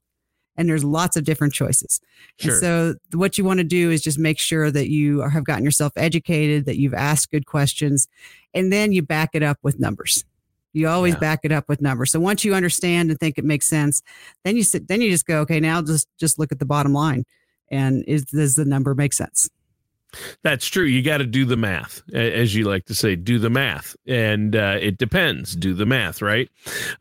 and 0.56 0.68
there's 0.70 0.84
lots 0.84 1.16
of 1.18 1.24
different 1.24 1.54
choices. 1.54 2.00
Sure. 2.40 2.52
And 2.54 2.60
so 2.62 2.96
what 3.14 3.38
you 3.38 3.44
want 3.44 3.60
to 3.60 3.64
do 3.64 3.92
is 3.92 4.02
just 4.02 4.18
make 4.20 4.40
sure 4.40 4.72
that 4.72 4.90
you 4.90 5.22
are- 5.22 5.30
have 5.30 5.44
gotten 5.44 5.64
yourself 5.64 5.94
educated, 5.96 6.66
that 6.66 6.78
you've 6.78 6.94
asked 6.94 7.32
good 7.32 7.46
questions, 7.46 8.08
and 8.54 8.72
then 8.74 8.92
you 8.92 9.02
back 9.02 9.30
it 9.34 9.44
up 9.44 9.58
with 9.64 9.80
numbers. 9.80 10.26
You 10.74 10.88
always 10.88 11.14
Yeah. 11.16 11.20
back 11.20 11.40
it 11.44 11.52
up 11.52 11.68
with 11.70 11.82
numbers. 11.82 12.12
So 12.12 12.20
once 12.20 12.44
you 12.46 12.54
understand 12.54 13.10
and 13.10 13.20
think 13.20 13.38
it 13.38 13.46
makes 13.46 13.66
sense, 13.68 14.04
then 14.44 14.56
you 14.58 14.64
sit, 14.64 14.88
then 14.88 15.02
you 15.02 15.10
just 15.10 15.26
go, 15.26 15.40
okay, 15.42 15.60
now 15.60 15.82
just 15.82 16.08
just 16.20 16.38
look 16.38 16.52
at 16.52 16.60
the 16.60 16.66
bottom 16.66 16.94
line, 16.94 17.24
and 17.72 18.04
is 18.08 18.26
does 18.26 18.56
the 18.56 18.66
number 18.66 18.94
make 18.94 19.14
sense? 19.14 19.50
That's 20.44 20.66
true. 20.66 20.86
You 20.86 21.02
got 21.02 21.18
to 21.18 21.26
do 21.26 21.46
the 21.46 21.58
math, 21.58 22.02
as 22.14 22.56
you 22.56 22.66
like 22.66 22.86
to 22.86 22.96
say, 22.96 23.16
do 23.16 23.40
the 23.40 23.50
math. 23.50 23.96
And 24.08 24.56
uh, 24.56 24.78
it 24.80 24.98
depends. 24.98 25.56
Do 25.56 25.74
the 25.74 25.86
math, 25.86 26.22
right? 26.22 26.50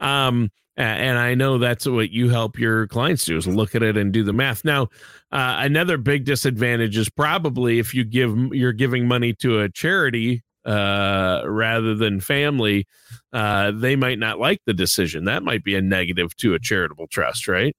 Um, 0.00 0.50
and 0.78 1.18
I 1.18 1.34
know 1.34 1.56
that's 1.56 1.86
what 1.86 2.10
you 2.10 2.28
help 2.28 2.58
your 2.58 2.86
clients 2.86 3.24
do 3.24 3.36
is 3.36 3.46
look 3.46 3.74
at 3.74 3.82
it 3.82 3.96
and 3.96 4.12
do 4.12 4.22
the 4.22 4.34
math. 4.34 4.64
Now, 4.64 4.88
uh, 5.32 5.56
another 5.60 5.96
big 5.96 6.24
disadvantage 6.24 6.98
is 6.98 7.08
probably 7.08 7.78
if 7.78 7.94
you 7.94 8.04
give 8.04 8.36
you're 8.52 8.74
giving 8.74 9.08
money 9.08 9.32
to 9.34 9.60
a 9.60 9.70
charity 9.70 10.42
uh, 10.66 11.42
rather 11.46 11.94
than 11.94 12.20
family, 12.20 12.86
uh, 13.32 13.70
they 13.70 13.96
might 13.96 14.18
not 14.18 14.38
like 14.38 14.60
the 14.66 14.74
decision. 14.74 15.24
That 15.24 15.42
might 15.42 15.64
be 15.64 15.76
a 15.76 15.80
negative 15.80 16.36
to 16.38 16.54
a 16.54 16.58
charitable 16.58 17.06
trust, 17.06 17.48
right? 17.48 17.74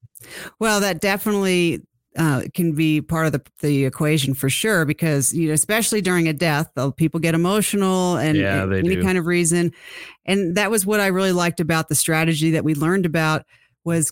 Well, 0.60 0.80
that 0.80 1.00
definitely 1.00 1.84
uh, 2.18 2.42
can 2.54 2.74
be 2.74 3.02
part 3.02 3.26
of 3.28 3.32
the, 3.32 3.42
the 3.62 3.86
equation 3.86 4.34
for 4.34 4.50
sure, 4.50 4.86
because 4.86 5.34
you 5.34 5.48
know, 5.48 5.54
especially 5.54 6.02
during 6.02 6.28
a 6.28 6.34
death, 6.34 6.70
uh, 6.78 6.92
people 6.92 7.20
get 7.20 7.36
emotional 7.36 8.18
and 8.18 8.38
Yeah, 8.38 8.64
and 8.64 8.74
any 8.74 8.96
do. 8.96 9.04
kind 9.04 9.18
of 9.18 9.26
reason. 9.26 9.72
And 10.26 10.56
that 10.56 10.72
was 10.72 10.86
what 10.86 11.00
I 11.00 11.08
really 11.08 11.32
liked 11.32 11.60
about 11.60 11.88
the 11.90 11.96
strategy 11.96 12.52
that 12.52 12.64
we 12.64 12.76
learned 12.76 13.06
about 13.06 13.46
was 13.84 14.12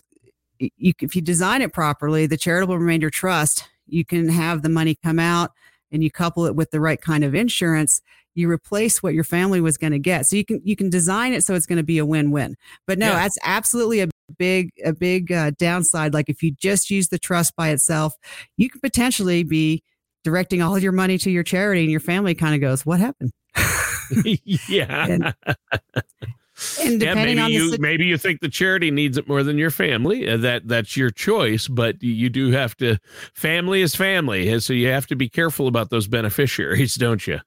you, 0.58 0.92
if 1.00 1.14
you 1.14 1.22
design 1.22 1.62
it 1.62 1.72
properly, 1.72 2.26
the 2.26 2.36
charitable 2.36 2.78
remainder 2.78 3.10
trust, 3.10 3.68
you 3.86 4.04
can 4.04 4.28
have 4.28 4.62
the 4.62 4.68
money 4.70 4.94
come 5.04 5.18
out 5.18 5.50
and 5.92 6.02
you 6.02 6.10
couple 6.10 6.46
it 6.46 6.56
with 6.56 6.70
the 6.70 6.80
right 6.80 7.00
kind 7.00 7.24
of 7.24 7.34
insurance. 7.34 8.00
You 8.34 8.50
replace 8.50 9.02
what 9.02 9.14
your 9.14 9.24
family 9.24 9.60
was 9.60 9.76
going 9.78 9.92
to 9.92 9.98
get, 9.98 10.26
so 10.26 10.36
you 10.36 10.44
can 10.44 10.60
you 10.64 10.76
can 10.76 10.90
design 10.90 11.32
it 11.32 11.44
so 11.44 11.54
it's 11.54 11.66
going 11.66 11.78
to 11.78 11.82
be 11.82 11.98
a 11.98 12.04
win-win. 12.06 12.56
But 12.86 12.98
no, 12.98 13.06
Yeah. 13.12 13.16
that's 13.16 13.38
absolutely 13.44 14.00
a 14.00 14.08
big 14.38 14.70
a 14.84 14.92
big 14.92 15.30
uh, 15.32 15.50
downside 15.58 16.12
like 16.14 16.28
if 16.28 16.42
you 16.42 16.52
just 16.52 16.90
use 16.90 17.08
the 17.08 17.18
trust 17.18 17.54
by 17.56 17.70
itself 17.70 18.14
you 18.56 18.68
could 18.68 18.82
potentially 18.82 19.42
be 19.44 19.82
directing 20.24 20.60
all 20.60 20.78
your 20.78 20.92
money 20.92 21.18
to 21.18 21.30
your 21.30 21.42
charity 21.42 21.82
and 21.82 21.90
your 21.90 22.00
family 22.00 22.34
kind 22.34 22.54
of 22.54 22.60
goes 22.60 22.84
what 22.84 23.00
happened 23.00 23.32
yeah. 24.68 25.06
And 25.06 25.34
and 26.80 27.02
yeah, 27.02 27.10
depending 27.10 27.36
maybe 27.36 27.58
the 27.58 27.64
you 27.64 27.76
maybe 27.78 28.06
you 28.06 28.16
think 28.16 28.40
the 28.40 28.48
charity 28.48 28.90
needs 28.90 29.18
it 29.18 29.28
more 29.28 29.42
than 29.42 29.58
your 29.58 29.70
family. 29.70 30.28
Uh, 30.28 30.38
that 30.38 30.66
that's 30.66 30.96
your 30.96 31.10
choice, 31.10 31.68
but 31.68 32.02
you- 32.02 32.30
do 32.30 32.50
have 32.50 32.76
to. 32.76 32.98
Family 33.34 33.82
is 33.82 33.94
family, 33.94 34.58
so 34.60 34.72
you 34.72 34.88
have 34.88 35.06
to 35.08 35.16
be 35.16 35.28
careful 35.28 35.68
about 35.68 35.90
those 35.90 36.06
beneficiaries, 36.06 36.94
don't 36.96 37.26
you? 37.26 37.40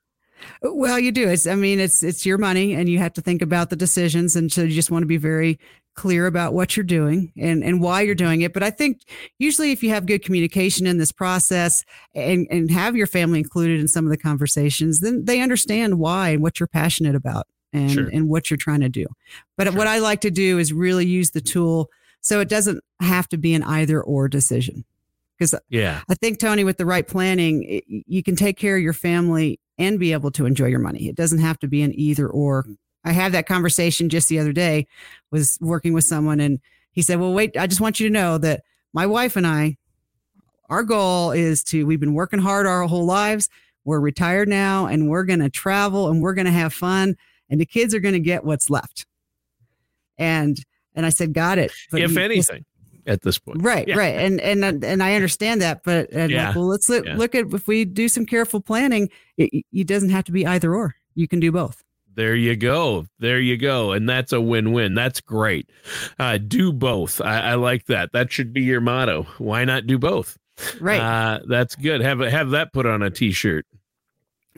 well 0.61 0.97
you 0.97 1.11
do 1.11 1.27
it's 1.27 1.45
i 1.45 1.53
mean 1.53 1.81
it's 1.81 2.01
it's 2.01 2.25
your 2.25 2.37
money 2.37 2.73
and 2.73 2.87
you 2.87 2.97
have 2.97 3.11
to 3.11 3.19
think 3.19 3.41
about 3.41 3.69
the 3.69 3.75
decisions 3.75 4.37
and 4.37 4.53
so 4.53 4.61
you 4.61 4.73
just 4.73 4.89
want 4.89 5.03
to 5.03 5.05
be 5.07 5.17
very 5.17 5.59
clear 5.99 6.27
about 6.27 6.53
what 6.53 6.77
you're 6.77 6.85
doing 6.85 7.29
and, 7.38 7.62
and 7.62 7.81
why 7.81 7.99
you're 7.99 8.15
doing 8.15 8.39
it. 8.39 8.53
But 8.53 8.63
I 8.63 8.69
think 8.69 9.01
usually 9.38 9.73
if 9.73 9.83
you 9.83 9.89
have 9.89 10.05
good 10.05 10.23
communication 10.23 10.88
in 10.88 10.97
this 10.97 11.12
process 11.12 11.83
and, 12.15 12.47
and 12.49 12.71
have 12.71 12.95
your 12.95 13.05
family 13.05 13.39
included 13.39 13.81
in 13.81 13.89
some 13.89 14.05
of 14.05 14.09
the 14.09 14.17
conversations, 14.17 15.01
then 15.01 15.25
they 15.25 15.41
understand 15.41 15.99
why 15.99 16.29
and 16.29 16.41
what 16.41 16.57
you're 16.57 16.67
passionate 16.67 17.15
about 17.15 17.47
and, 17.73 17.91
sure. 17.91 18.07
and 18.07 18.29
what 18.29 18.49
you're 18.49 18.57
trying 18.57 18.79
to 18.79 18.88
do. 18.88 19.07
But 19.57 19.67
sure. 19.67 19.75
what 19.75 19.88
I 19.88 19.99
like 19.99 20.21
to 20.21 20.31
do 20.31 20.57
is 20.57 20.71
really 20.71 21.05
use 21.05 21.31
the 21.31 21.41
tool 21.41 21.89
so 22.21 22.39
it 22.39 22.47
doesn't 22.47 22.81
have 23.01 23.27
to 23.29 23.38
be 23.38 23.53
an 23.53 23.63
either 23.63 24.01
or 24.01 24.29
decision. 24.29 24.85
Because 25.38 25.53
yeah, 25.67 25.99
I 26.09 26.15
think 26.15 26.39
Tony, 26.39 26.63
with 26.63 26.77
the 26.77 26.85
right 26.85 27.05
planning, 27.05 27.63
it, 27.63 27.83
you 27.88 28.23
can 28.23 28.38
take 28.38 28.57
care 28.57 28.77
of 28.77 28.81
your 28.81 28.93
family 28.93 29.59
and 29.77 29.99
be 29.99 30.13
able 30.13 30.31
to 30.31 30.45
enjoy 30.45 30.67
your 30.67 30.79
money. 30.79 31.09
It 31.09 31.15
doesn't 31.15 31.39
have 31.39 31.59
to 31.59 31.67
be 31.67 31.81
an 31.81 31.93
either 31.93 32.29
or. 32.29 32.63
Mm. 32.63 32.77
I 33.09 33.13
had 33.13 33.31
that 33.31 33.47
conversation 33.47 34.09
just 34.09 34.29
the 34.29 34.39
other 34.39 34.53
day. 34.53 34.87
Was 35.31 35.57
working 35.61 35.93
with 35.93 36.03
someone 36.03 36.39
and 36.39 36.59
he 36.91 37.01
said, 37.01 37.19
"Well, 37.19 37.33
wait, 37.33 37.55
I 37.57 37.67
just 37.67 37.81
want 37.81 37.99
you 37.99 38.07
to 38.07 38.13
know 38.13 38.37
that 38.39 38.63
my 38.93 39.05
wife 39.05 39.35
and 39.35 39.45
I, 39.45 39.77
our 40.69 40.83
goal 40.83 41.31
is 41.31 41.63
to. 41.65 41.85
We've 41.85 41.99
been 41.99 42.13
working 42.13 42.39
hard 42.39 42.65
our 42.65 42.83
whole 42.83 43.05
lives. 43.05 43.49
We're 43.85 43.99
retired 43.99 44.49
now, 44.49 44.85
and 44.87 45.09
we're 45.09 45.23
going 45.23 45.39
to 45.39 45.49
travel 45.49 46.09
and 46.09 46.21
we're 46.21 46.33
going 46.33 46.45
to 46.45 46.51
have 46.51 46.73
fun, 46.73 47.15
and 47.49 47.59
the 47.59 47.65
kids 47.65 47.93
are 47.93 47.99
going 47.99 48.13
to 48.13 48.19
get 48.19 48.43
what's 48.43 48.69
left." 48.69 49.05
And 50.17 50.63
and 50.95 51.05
I 51.05 51.09
said, 51.09 51.33
"Got 51.33 51.57
it." 51.57 51.71
But 51.91 52.01
if 52.01 52.17
anything, 52.17 52.65
at 53.09 53.21
this 53.21 53.39
point. 53.39 53.61
Right, 53.61 53.87
yeah. 53.87 53.97
right, 53.97 54.15
and 54.15 54.39
and 54.39 54.83
and 54.83 55.03
I 55.03 55.15
understand 55.15 55.61
that, 55.61 55.83
but 55.83 56.11
yeah. 56.13 56.47
Like, 56.47 56.55
well, 56.55 56.65
let's 56.65 56.87
look, 56.89 57.05
yeah. 57.05 57.17
look 57.17 57.35
at 57.35 57.53
if 57.53 57.67
we 57.67 57.85
do 57.85 58.07
some 58.07 58.25
careful 58.25 58.61
planning, 58.61 59.09
it, 59.37 59.65
it 59.71 59.87
doesn't 59.87 60.09
have 60.09 60.23
to 60.25 60.31
be 60.31 60.45
either 60.45 60.73
or. 60.73 60.95
You 61.15 61.27
can 61.27 61.39
do 61.39 61.51
both. 61.51 61.83
There 62.15 62.35
you 62.35 62.55
go. 62.55 63.05
There 63.19 63.39
you 63.39 63.57
go. 63.57 63.91
And 63.91 64.09
that's 64.09 64.33
a 64.33 64.41
win 64.41 64.71
win. 64.71 64.93
That's 64.93 65.21
great. 65.21 65.69
Uh, 66.17 66.37
do 66.37 66.73
both. 66.73 67.21
I, 67.21 67.51
I, 67.51 67.55
like 67.55 67.85
that. 67.85 68.11
That 68.11 68.31
should 68.31 68.51
be 68.51 68.61
your 68.61 68.81
motto. 68.81 69.23
Why 69.37 69.63
not 69.63 69.87
do 69.87 69.97
both? 69.97 70.37
Right. 70.81 70.99
Uh, 70.99 71.39
that's 71.47 71.75
good. 71.75 72.01
Have 72.01 72.19
have 72.19 72.49
that 72.49 72.73
put 72.73 72.85
on 72.85 73.01
a 73.01 73.09
t 73.09 73.31
shirt. 73.31 73.65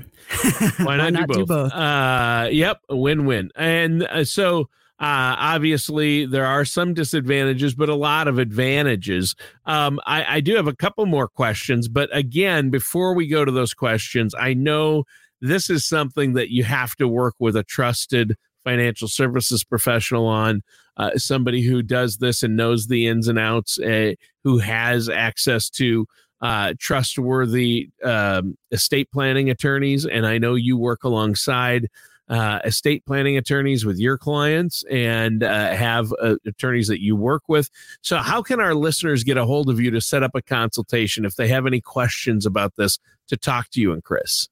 Why 0.77 0.97
not, 0.97 0.99
Why 0.99 1.09
not 1.11 1.27
do 1.27 1.27
both? 1.27 1.37
Do 1.37 1.45
both? 1.45 1.73
Uh, 1.73 2.49
yep. 2.51 2.79
Win 2.89 3.25
win. 3.25 3.51
And 3.55 4.03
uh, 4.03 4.23
so 4.23 4.69
uh, 5.01 5.33
obviously, 5.39 6.27
there 6.27 6.45
are 6.45 6.63
some 6.63 6.93
disadvantages, 6.93 7.73
but 7.73 7.89
a 7.89 7.95
lot 7.95 8.27
of 8.27 8.37
advantages. 8.37 9.35
Um, 9.65 9.99
I, 10.05 10.35
I 10.35 10.39
do 10.41 10.55
have 10.55 10.67
a 10.67 10.75
couple 10.75 11.07
more 11.07 11.27
questions, 11.27 11.87
but 11.87 12.15
again, 12.15 12.69
before 12.69 13.15
we 13.15 13.27
go 13.27 13.43
to 13.43 13.51
those 13.51 13.73
questions, 13.73 14.35
I 14.37 14.53
know 14.53 15.05
this 15.41 15.69
is 15.69 15.85
something 15.85 16.33
that 16.33 16.51
you 16.51 16.63
have 16.63 16.95
to 16.97 17.07
work 17.07 17.35
with 17.39 17.55
a 17.55 17.63
trusted 17.63 18.35
financial 18.63 19.07
services 19.07 19.63
professional 19.63 20.27
on, 20.27 20.61
uh, 20.97 21.17
somebody 21.17 21.61
who 21.61 21.81
does 21.81 22.17
this 22.17 22.43
and 22.43 22.55
knows 22.55 22.87
the 22.87 23.07
ins 23.07 23.27
and 23.27 23.39
outs, 23.39 23.79
uh, 23.79 24.13
who 24.43 24.59
has 24.59 25.09
access 25.09 25.69
to 25.69 26.05
uh, 26.41 26.73
trustworthy 26.79 27.89
um, 28.03 28.57
estate 28.71 29.09
planning 29.11 29.49
attorneys. 29.49 30.05
And 30.05 30.25
I 30.25 30.37
know 30.37 30.55
you 30.55 30.77
work 30.77 31.03
alongside 31.03 31.87
uh, 32.29 32.59
estate 32.63 33.05
planning 33.05 33.37
attorneys 33.37 33.85
with 33.85 33.99
your 33.99 34.17
clients 34.17 34.83
and 34.89 35.43
uh, 35.43 35.75
have 35.75 36.13
uh, 36.21 36.35
attorneys 36.45 36.87
that 36.87 37.01
you 37.01 37.15
work 37.15 37.43
with. 37.47 37.69
So, 38.01 38.17
how 38.17 38.41
can 38.41 38.59
our 38.61 38.73
listeners 38.73 39.23
get 39.23 39.37
a 39.37 39.45
hold 39.45 39.69
of 39.69 39.81
you 39.81 39.91
to 39.91 39.99
set 39.99 40.23
up 40.23 40.31
a 40.33 40.41
consultation 40.41 41.25
if 41.25 41.35
they 41.35 41.49
have 41.49 41.67
any 41.67 41.81
questions 41.81 42.45
about 42.45 42.75
this 42.77 42.99
to 43.27 43.35
talk 43.35 43.69
to 43.71 43.81
you 43.81 43.91
and 43.91 44.03
Chris? 44.03 44.47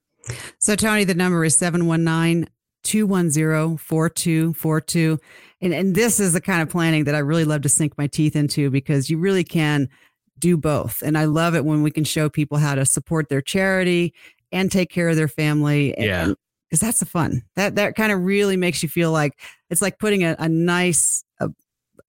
So, 0.60 0.76
Tony, 0.76 1.04
the 1.04 1.16
number 1.16 1.44
is 1.44 1.58
719 1.58 2.50
210 2.84 3.78
4242. 3.78 5.20
And, 5.62 5.74
and 5.74 5.96
this 5.96 6.20
is 6.20 6.34
the 6.34 6.42
kind 6.42 6.62
of 6.62 6.70
planning 6.70 7.04
that 7.06 7.16
I 7.16 7.20
really 7.20 7.46
love 7.46 7.62
to 7.64 7.70
sink 7.70 7.98
my 7.98 8.08
teeth 8.08 8.36
into 8.36 8.70
because 8.70 9.10
you 9.10 9.18
really 9.18 9.44
can 9.44 9.90
do 10.38 10.58
both. 10.58 11.02
And 11.04 11.18
I 11.18 11.26
love 11.26 11.56
it 11.56 11.66
when 11.66 11.84
we 11.84 11.92
can 11.92 12.04
show 12.04 12.30
people 12.30 12.58
how 12.58 12.76
to 12.76 12.86
support 12.86 13.30
their 13.30 13.42
charity 13.42 14.14
and 14.52 14.72
take 14.72 14.90
care 14.90 15.10
of 15.10 15.16
their 15.16 15.28
family. 15.28 15.94
Yeah. 15.98 16.26
And, 16.26 16.36
because 16.70 16.82
that's 16.82 17.00
the 17.00 17.06
fun. 17.06 17.42
That 17.56 17.76
that 17.76 17.96
kind 17.96 18.12
of 18.12 18.24
really 18.24 18.56
makes 18.56 18.84
you 18.84 18.90
feel 18.90 19.12
like 19.12 19.40
it's 19.72 19.82
like 19.82 19.98
putting 19.98 20.24
a, 20.24 20.36
a 20.38 20.48
nice, 20.48 21.24
uh, 21.42 21.48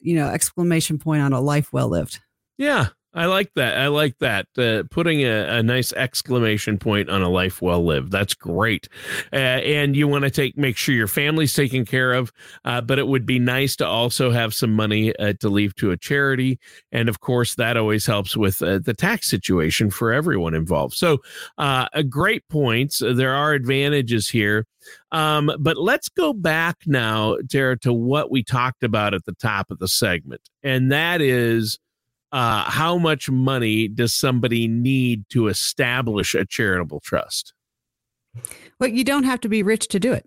you 0.00 0.14
know, 0.14 0.28
exclamation 0.28 0.98
point 0.98 1.22
on 1.22 1.32
a 1.32 1.40
life 1.40 1.72
well 1.72 1.88
lived. 1.88 2.20
Yeah, 2.58 2.88
I 3.12 3.26
like 3.26 3.52
that. 3.56 3.76
I 3.76 3.88
like 3.88 4.18
that. 4.18 4.46
Uh, 4.56 4.84
putting 4.88 5.22
a, 5.22 5.58
a, 5.58 5.62
nice 5.64 5.92
exclamation 5.92 6.78
point 6.78 7.10
on 7.10 7.22
a 7.22 7.28
life 7.28 7.60
well 7.60 7.84
lived. 7.84 8.12
That's 8.12 8.34
great. 8.34 8.88
Uh, 9.32 9.36
and 9.36 9.96
you 9.96 10.06
want 10.06 10.22
to 10.24 10.30
take 10.30 10.56
make 10.56 10.76
sure 10.76 10.94
your 10.94 11.08
family's 11.08 11.52
taken 11.52 11.84
care 11.84 12.12
of. 12.12 12.32
Uh, 12.64 12.80
but 12.80 13.00
it 13.00 13.08
would 13.08 13.26
be 13.26 13.40
nice 13.40 13.74
to 13.76 13.86
also 13.86 14.30
have 14.30 14.54
some 14.54 14.72
money 14.74 15.14
uh, 15.16 15.32
to 15.40 15.48
leave 15.48 15.74
to 15.76 15.90
a 15.90 15.96
charity. 15.96 16.60
And 16.92 17.08
of 17.08 17.20
course, 17.20 17.56
that 17.56 17.76
always 17.76 18.06
helps 18.06 18.36
with 18.36 18.62
uh, 18.62 18.78
the 18.78 18.94
tax 18.94 19.28
situation 19.28 19.90
for 19.90 20.12
everyone 20.12 20.54
involved. 20.54 20.94
So, 20.94 21.18
uh, 21.58 21.88
a 21.92 22.04
great 22.04 22.48
points. 22.48 23.00
There 23.04 23.34
are 23.34 23.54
advantages 23.54 24.28
here. 24.28 24.66
Um, 25.12 25.50
but 25.58 25.76
let's 25.76 26.08
go 26.08 26.32
back 26.32 26.76
now, 26.86 27.36
Tara, 27.50 27.78
to 27.80 27.92
what 27.92 28.30
we 28.30 28.42
talked 28.42 28.82
about 28.82 29.14
at 29.14 29.24
the 29.24 29.34
top 29.34 29.70
of 29.70 29.78
the 29.78 29.88
segment, 29.88 30.40
and 30.62 30.90
that 30.90 31.20
is 31.20 31.78
uh, 32.32 32.70
how 32.70 32.98
much 32.98 33.30
money 33.30 33.88
does 33.88 34.14
somebody 34.14 34.68
need 34.68 35.28
to 35.30 35.48
establish 35.48 36.34
a 36.34 36.44
charitable 36.44 37.00
trust? 37.00 37.54
Well, 38.78 38.90
you 38.90 39.04
don't 39.04 39.24
have 39.24 39.40
to 39.40 39.48
be 39.48 39.62
rich 39.62 39.88
to 39.88 40.00
do 40.00 40.12
it. 40.12 40.26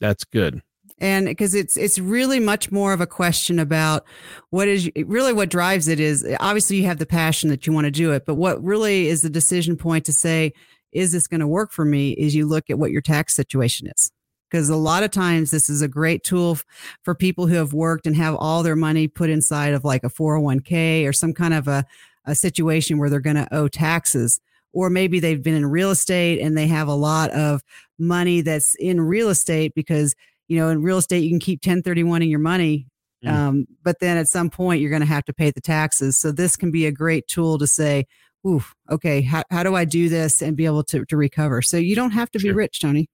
That's 0.00 0.24
good. 0.24 0.62
And 0.98 1.26
because 1.26 1.54
it's 1.54 1.76
it's 1.76 1.98
really 1.98 2.38
much 2.38 2.70
more 2.70 2.92
of 2.92 3.00
a 3.00 3.06
question 3.06 3.58
about 3.58 4.04
what 4.50 4.68
is 4.68 4.90
really 4.96 5.32
what 5.32 5.48
drives 5.48 5.88
it 5.88 5.98
is 5.98 6.24
obviously 6.38 6.76
you 6.76 6.84
have 6.84 6.98
the 6.98 7.06
passion 7.06 7.50
that 7.50 7.66
you 7.66 7.72
want 7.72 7.86
to 7.86 7.90
do 7.90 8.12
it, 8.12 8.24
but 8.24 8.34
what 8.34 8.62
really 8.62 9.08
is 9.08 9.22
the 9.22 9.30
decision 9.30 9.76
point 9.76 10.04
to 10.06 10.12
say 10.12 10.52
is 10.92 11.10
this 11.10 11.26
going 11.26 11.40
to 11.40 11.48
work 11.48 11.72
for 11.72 11.84
me? 11.84 12.12
Is 12.12 12.34
you 12.34 12.46
look 12.46 12.70
at 12.70 12.78
what 12.78 12.92
your 12.92 13.00
tax 13.00 13.34
situation 13.34 13.88
is 13.88 14.12
because 14.52 14.68
a 14.68 14.76
lot 14.76 15.02
of 15.02 15.10
times 15.10 15.50
this 15.50 15.70
is 15.70 15.80
a 15.80 15.88
great 15.88 16.22
tool 16.22 16.58
for 17.04 17.14
people 17.14 17.46
who 17.46 17.54
have 17.54 17.72
worked 17.72 18.06
and 18.06 18.14
have 18.14 18.34
all 18.34 18.62
their 18.62 18.76
money 18.76 19.08
put 19.08 19.30
inside 19.30 19.72
of 19.72 19.82
like 19.82 20.04
a 20.04 20.10
401k 20.10 21.08
or 21.08 21.12
some 21.14 21.32
kind 21.32 21.54
of 21.54 21.68
a, 21.68 21.86
a 22.26 22.34
situation 22.34 22.98
where 22.98 23.08
they're 23.08 23.18
going 23.18 23.36
to 23.36 23.48
owe 23.50 23.66
taxes 23.66 24.40
or 24.74 24.90
maybe 24.90 25.20
they've 25.20 25.42
been 25.42 25.54
in 25.54 25.64
real 25.64 25.90
estate 25.90 26.38
and 26.38 26.56
they 26.56 26.66
have 26.66 26.86
a 26.86 26.94
lot 26.94 27.30
of 27.30 27.62
money 27.98 28.42
that's 28.42 28.74
in 28.74 29.00
real 29.00 29.30
estate 29.30 29.74
because 29.74 30.14
you 30.48 30.58
know 30.58 30.68
in 30.68 30.82
real 30.82 30.98
estate 30.98 31.24
you 31.24 31.30
can 31.30 31.40
keep 31.40 31.60
1031 31.60 32.20
in 32.20 32.28
your 32.28 32.38
money 32.38 32.86
mm. 33.24 33.32
um, 33.32 33.66
but 33.82 34.00
then 34.00 34.18
at 34.18 34.28
some 34.28 34.50
point 34.50 34.82
you're 34.82 34.90
going 34.90 35.00
to 35.00 35.06
have 35.06 35.24
to 35.24 35.32
pay 35.32 35.50
the 35.50 35.62
taxes 35.62 36.18
so 36.18 36.30
this 36.30 36.56
can 36.56 36.70
be 36.70 36.84
a 36.84 36.92
great 36.92 37.26
tool 37.26 37.56
to 37.56 37.66
say 37.66 38.04
ooh 38.46 38.62
okay 38.90 39.22
how, 39.22 39.42
how 39.50 39.62
do 39.62 39.74
i 39.74 39.84
do 39.86 40.10
this 40.10 40.42
and 40.42 40.58
be 40.58 40.66
able 40.66 40.84
to, 40.84 41.06
to 41.06 41.16
recover 41.16 41.62
so 41.62 41.78
you 41.78 41.96
don't 41.96 42.10
have 42.10 42.30
to 42.30 42.38
sure. 42.38 42.52
be 42.52 42.56
rich 42.56 42.80
tony 42.80 43.08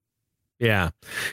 yeah, 0.59 0.89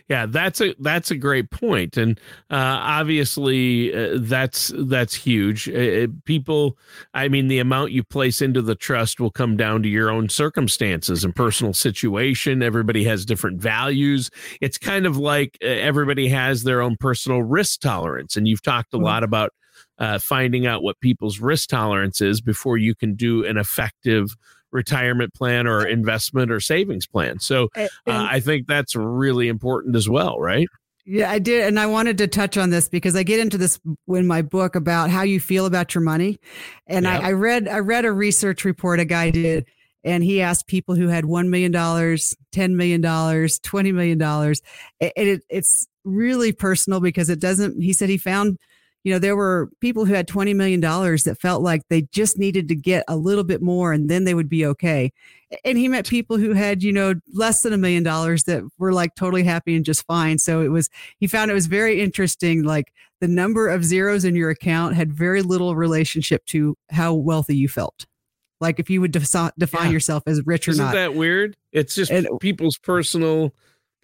yeah, 0.08 0.26
that's 0.26 0.60
a 0.60 0.74
that's 0.78 1.10
a 1.10 1.16
great 1.16 1.50
point, 1.50 1.96
and 1.96 2.18
uh, 2.48 2.78
obviously 2.78 3.92
uh, 3.92 4.18
that's 4.20 4.72
that's 4.78 5.14
huge. 5.14 5.68
Uh, 5.68 6.06
people, 6.24 6.78
I 7.12 7.26
mean, 7.26 7.48
the 7.48 7.58
amount 7.58 7.90
you 7.90 8.04
place 8.04 8.40
into 8.40 8.62
the 8.62 8.76
trust 8.76 9.18
will 9.18 9.32
come 9.32 9.56
down 9.56 9.82
to 9.82 9.88
your 9.88 10.10
own 10.10 10.28
circumstances 10.28 11.24
and 11.24 11.34
personal 11.34 11.72
situation. 11.72 12.62
Everybody 12.62 13.02
has 13.04 13.24
different 13.24 13.60
values. 13.60 14.30
It's 14.60 14.78
kind 14.78 15.06
of 15.06 15.16
like 15.16 15.58
uh, 15.60 15.66
everybody 15.66 16.28
has 16.28 16.62
their 16.62 16.80
own 16.80 16.96
personal 16.96 17.42
risk 17.42 17.80
tolerance, 17.80 18.36
and 18.36 18.46
you've 18.46 18.62
talked 18.62 18.94
a 18.94 18.96
mm-hmm. 18.96 19.06
lot 19.06 19.24
about 19.24 19.50
uh, 19.98 20.20
finding 20.20 20.66
out 20.66 20.84
what 20.84 21.00
people's 21.00 21.40
risk 21.40 21.68
tolerance 21.68 22.20
is 22.20 22.40
before 22.40 22.76
you 22.76 22.94
can 22.94 23.16
do 23.16 23.44
an 23.44 23.56
effective 23.56 24.36
retirement 24.76 25.34
plan 25.34 25.66
or 25.66 25.84
investment 25.86 26.52
or 26.52 26.60
savings 26.60 27.06
plan. 27.06 27.40
So 27.40 27.68
uh, 27.74 27.88
I 28.06 28.40
think 28.40 28.66
that's 28.66 28.94
really 28.94 29.48
important 29.48 29.96
as 29.96 30.08
well, 30.08 30.38
right? 30.38 30.68
Yeah, 31.04 31.30
I 31.30 31.38
did. 31.38 31.66
And 31.66 31.80
I 31.80 31.86
wanted 31.86 32.18
to 32.18 32.28
touch 32.28 32.56
on 32.56 32.70
this 32.70 32.88
because 32.88 33.16
I 33.16 33.22
get 33.22 33.40
into 33.40 33.56
this 33.56 33.80
in 34.08 34.26
my 34.26 34.42
book 34.42 34.74
about 34.74 35.08
how 35.08 35.22
you 35.22 35.40
feel 35.40 35.66
about 35.66 35.94
your 35.94 36.02
money. 36.02 36.38
And 36.86 37.04
yep. 37.04 37.22
I, 37.22 37.28
I 37.28 37.32
read 37.32 37.68
I 37.68 37.78
read 37.78 38.04
a 38.04 38.12
research 38.12 38.64
report 38.64 39.00
a 39.00 39.04
guy 39.04 39.30
did 39.30 39.66
and 40.06 40.22
he 40.22 40.40
asked 40.40 40.68
people 40.68 40.94
who 40.94 41.08
had 41.08 41.24
$1 41.24 41.48
million, 41.48 41.72
$10 41.72 42.74
million, 42.74 43.02
$20 43.02 43.94
million. 43.94 44.22
And 44.22 45.12
it, 45.16 45.42
it's 45.48 45.88
really 46.04 46.52
personal 46.52 47.00
because 47.00 47.28
it 47.28 47.40
doesn't, 47.40 47.82
he 47.82 47.92
said 47.92 48.08
he 48.08 48.16
found 48.16 48.56
you 49.06 49.12
know, 49.12 49.20
there 49.20 49.36
were 49.36 49.70
people 49.80 50.04
who 50.04 50.14
had 50.14 50.26
$20 50.26 50.56
million 50.56 50.80
that 50.80 51.38
felt 51.40 51.62
like 51.62 51.82
they 51.88 52.02
just 52.10 52.38
needed 52.38 52.66
to 52.66 52.74
get 52.74 53.04
a 53.06 53.14
little 53.14 53.44
bit 53.44 53.62
more 53.62 53.92
and 53.92 54.10
then 54.10 54.24
they 54.24 54.34
would 54.34 54.48
be 54.48 54.66
okay. 54.66 55.12
And 55.64 55.78
he 55.78 55.86
met 55.86 56.08
people 56.08 56.38
who 56.38 56.54
had, 56.54 56.82
you 56.82 56.90
know, 56.90 57.14
less 57.32 57.62
than 57.62 57.72
a 57.72 57.76
million 57.76 58.02
dollars 58.02 58.42
that 58.44 58.64
were 58.78 58.92
like 58.92 59.14
totally 59.14 59.44
happy 59.44 59.76
and 59.76 59.84
just 59.84 60.04
fine. 60.08 60.40
So 60.40 60.60
it 60.60 60.72
was, 60.72 60.90
he 61.20 61.28
found 61.28 61.52
it 61.52 61.54
was 61.54 61.66
very 61.68 62.00
interesting. 62.00 62.64
Like 62.64 62.92
the 63.20 63.28
number 63.28 63.68
of 63.68 63.84
zeros 63.84 64.24
in 64.24 64.34
your 64.34 64.50
account 64.50 64.96
had 64.96 65.12
very 65.12 65.40
little 65.40 65.76
relationship 65.76 66.44
to 66.46 66.76
how 66.90 67.14
wealthy 67.14 67.56
you 67.56 67.68
felt. 67.68 68.06
Like 68.60 68.80
if 68.80 68.90
you 68.90 69.00
would 69.02 69.12
define 69.12 69.52
yeah. 69.56 69.88
yourself 69.88 70.24
as 70.26 70.44
rich 70.44 70.66
or 70.66 70.72
Isn't 70.72 70.84
not. 70.84 70.94
that 70.94 71.14
weird? 71.14 71.56
It's 71.70 71.94
just 71.94 72.10
and, 72.10 72.26
people's 72.40 72.76
personal 72.76 73.54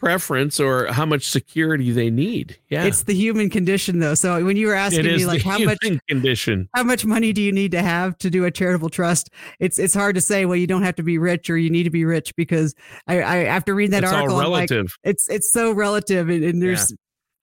preference 0.03 0.59
or 0.59 0.87
how 0.87 1.07
much 1.07 1.31
security 1.31 1.93
they 1.93 2.11
need. 2.11 2.59
Yeah. 2.71 2.83
It's 2.83 3.05
the 3.05 3.15
human 3.15 3.49
condition 3.49 4.01
though. 4.01 4.15
So 4.15 4.45
when 4.45 4.57
you 4.57 4.67
were 4.67 4.75
asking 4.75 5.05
me 5.05 5.25
like 5.25 5.43
how 5.43 5.61
much 5.61 5.79
condition, 6.09 6.69
how 6.75 6.83
much 6.83 7.05
money 7.05 7.33
do 7.33 7.41
you 7.41 7.53
need 7.53 7.71
to 7.71 7.83
have 7.83 8.19
to 8.19 8.29
do 8.29 8.45
a 8.45 8.51
charitable 8.51 8.91
trust? 8.91 9.31
It's 9.61 9.79
it's 9.79 9.95
hard 9.95 10.17
to 10.17 10.21
say, 10.21 10.45
well, 10.45 10.57
you 10.57 10.67
don't 10.67 10.83
have 10.83 10.97
to 10.97 11.05
be 11.05 11.19
rich 11.19 11.49
or 11.49 11.57
you 11.57 11.71
need 11.71 11.85
to 11.85 11.91
be 11.91 12.05
rich 12.05 12.35
because 12.35 12.75
I, 13.07 13.21
I 13.21 13.45
after 13.45 13.77
reading 13.77 13.93
that 13.93 14.03
it's 14.03 14.13
article, 14.13 14.35
all 14.35 14.43
relative. 14.43 14.87
Like, 15.05 15.13
it's 15.13 15.31
it's 15.31 15.53
so 15.53 15.71
relative 15.71 16.29
and, 16.29 16.43
and 16.43 16.61
there's 16.61 16.93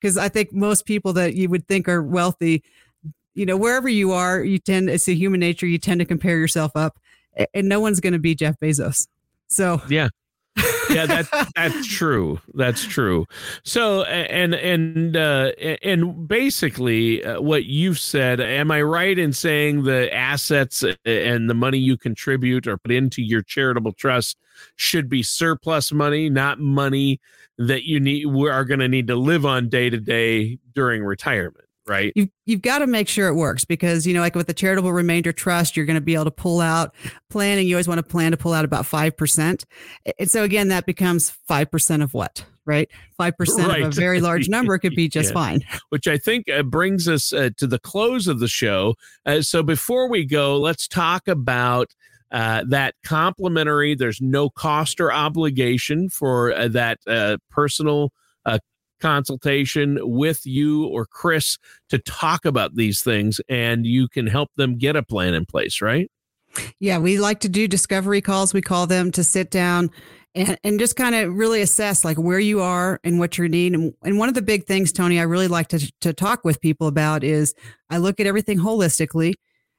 because 0.01 0.17
yeah. 0.17 0.23
I 0.23 0.27
think 0.27 0.51
most 0.51 0.85
people 0.85 1.13
that 1.13 1.35
you 1.35 1.47
would 1.47 1.65
think 1.65 1.87
are 1.87 2.03
wealthy, 2.03 2.61
you 3.35 3.45
know, 3.45 3.55
wherever 3.55 3.87
you 3.87 4.11
are, 4.11 4.43
you 4.43 4.59
tend 4.59 4.89
it's 4.89 5.07
a 5.07 5.15
human 5.15 5.39
nature, 5.39 5.65
you 5.65 5.77
tend 5.77 6.01
to 6.01 6.05
compare 6.05 6.37
yourself 6.37 6.73
up 6.75 6.99
and 7.53 7.69
no 7.69 7.79
one's 7.79 8.01
gonna 8.01 8.19
be 8.19 8.35
Jeff 8.35 8.59
Bezos. 8.59 9.07
So 9.47 9.81
yeah, 9.87 10.09
yeah, 10.89 11.05
that's 11.05 11.29
that's 11.55 11.87
true. 11.87 12.39
That's 12.53 12.85
true. 12.85 13.25
So 13.63 14.03
and 14.03 14.53
and 14.53 15.15
uh, 15.15 15.51
and 15.83 16.27
basically, 16.27 17.23
uh, 17.23 17.41
what 17.41 17.65
you've 17.65 17.99
said, 17.99 18.39
am 18.39 18.71
I 18.71 18.81
right 18.81 19.17
in 19.17 19.33
saying 19.33 19.83
the 19.83 20.13
assets 20.13 20.83
and 21.05 21.49
the 21.49 21.53
money 21.53 21.77
you 21.77 21.97
contribute 21.97 22.67
or 22.67 22.77
put 22.77 22.91
into 22.91 23.21
your 23.21 23.41
charitable 23.41 23.93
trust 23.93 24.37
should 24.75 25.09
be 25.09 25.23
surplus 25.23 25.91
money, 25.91 26.29
not 26.29 26.59
money 26.59 27.19
that 27.57 27.83
you 27.83 27.99
need 27.99 28.25
we 28.25 28.49
are 28.49 28.65
going 28.65 28.79
to 28.79 28.87
need 28.87 29.07
to 29.07 29.15
live 29.15 29.45
on 29.45 29.69
day 29.69 29.89
to 29.89 29.99
day 29.99 30.59
during 30.73 31.03
retirement? 31.03 31.68
Right? 31.89 32.13
You've, 32.15 32.29
you've 32.45 32.61
got 32.61 32.79
to 32.79 32.87
make 32.87 33.07
sure 33.07 33.27
it 33.27 33.33
works 33.33 33.65
because, 33.65 34.05
you 34.07 34.13
know, 34.13 34.21
like 34.21 34.35
with 34.35 34.47
the 34.47 34.53
charitable 34.53 34.93
remainder 34.93 35.31
trust, 35.31 35.75
you're 35.75 35.85
going 35.85 35.95
to 35.95 36.01
be 36.01 36.13
able 36.13 36.25
to 36.25 36.31
pull 36.31 36.61
out 36.61 36.93
planning. 37.29 37.67
You 37.67 37.75
always 37.75 37.87
want 37.87 37.97
to 37.97 38.03
plan 38.03 38.31
to 38.31 38.37
pull 38.37 38.53
out 38.53 38.63
about 38.63 38.85
5%. 38.85 39.63
And 40.19 40.31
so 40.31 40.43
again, 40.43 40.69
that 40.69 40.85
becomes 40.85 41.35
5% 41.49 42.03
of 42.03 42.13
what? 42.13 42.45
Right. 42.65 42.89
5% 43.19 43.33
right. 43.67 43.81
of 43.81 43.87
a 43.87 43.91
very 43.91 44.21
large 44.21 44.47
number 44.47 44.77
could 44.77 44.93
be 44.95 45.09
just 45.09 45.29
yeah. 45.29 45.33
fine. 45.33 45.61
Which 45.89 46.07
I 46.07 46.17
think 46.17 46.47
uh, 46.49 46.61
brings 46.61 47.07
us 47.07 47.33
uh, 47.33 47.49
to 47.57 47.65
the 47.65 47.79
close 47.79 48.27
of 48.27 48.39
the 48.39 48.47
show. 48.47 48.93
Uh, 49.25 49.41
so 49.41 49.63
before 49.63 50.07
we 50.07 50.23
go, 50.23 50.59
let's 50.59 50.87
talk 50.87 51.27
about 51.27 51.95
uh, 52.31 52.63
that 52.67 52.93
complimentary, 53.03 53.95
there's 53.95 54.21
no 54.21 54.49
cost 54.49 55.01
or 55.01 55.11
obligation 55.11 56.09
for 56.09 56.53
uh, 56.53 56.67
that 56.67 56.99
uh, 57.07 57.37
personal 57.49 58.11
uh, 58.45 58.59
consultation 58.99 59.97
with 60.01 60.45
you 60.45 60.85
or 60.85 61.05
Chris 61.05 61.57
to 61.89 61.99
talk 61.99 62.45
about 62.45 62.75
these 62.75 63.01
things 63.01 63.41
and 63.49 63.85
you 63.85 64.07
can 64.07 64.27
help 64.27 64.49
them 64.55 64.77
get 64.77 64.95
a 64.95 65.03
plan 65.03 65.33
in 65.33 65.45
place, 65.45 65.81
right? 65.81 66.09
Yeah, 66.79 66.97
we 66.97 67.19
like 67.19 67.39
to 67.41 67.49
do 67.49 67.67
discovery 67.67 68.21
calls. 68.21 68.53
We 68.53 68.61
call 68.61 68.87
them 68.87 69.11
to 69.11 69.23
sit 69.23 69.51
down 69.51 69.91
and, 70.35 70.57
and 70.63 70.79
just 70.79 70.95
kind 70.95 71.15
of 71.15 71.35
really 71.35 71.61
assess 71.61 72.03
like 72.03 72.17
where 72.17 72.39
you 72.39 72.61
are 72.61 72.99
and 73.03 73.19
what 73.19 73.37
your 73.37 73.47
need. 73.47 73.73
And, 73.73 73.93
and 74.03 74.17
one 74.17 74.29
of 74.29 74.35
the 74.35 74.41
big 74.41 74.65
things, 74.65 74.91
Tony, 74.91 75.19
I 75.19 75.23
really 75.23 75.47
like 75.47 75.67
to, 75.69 75.91
to 76.01 76.13
talk 76.13 76.43
with 76.43 76.61
people 76.61 76.87
about 76.87 77.23
is 77.23 77.53
I 77.89 77.97
look 77.97 78.19
at 78.19 78.27
everything 78.27 78.59
holistically 78.59 79.33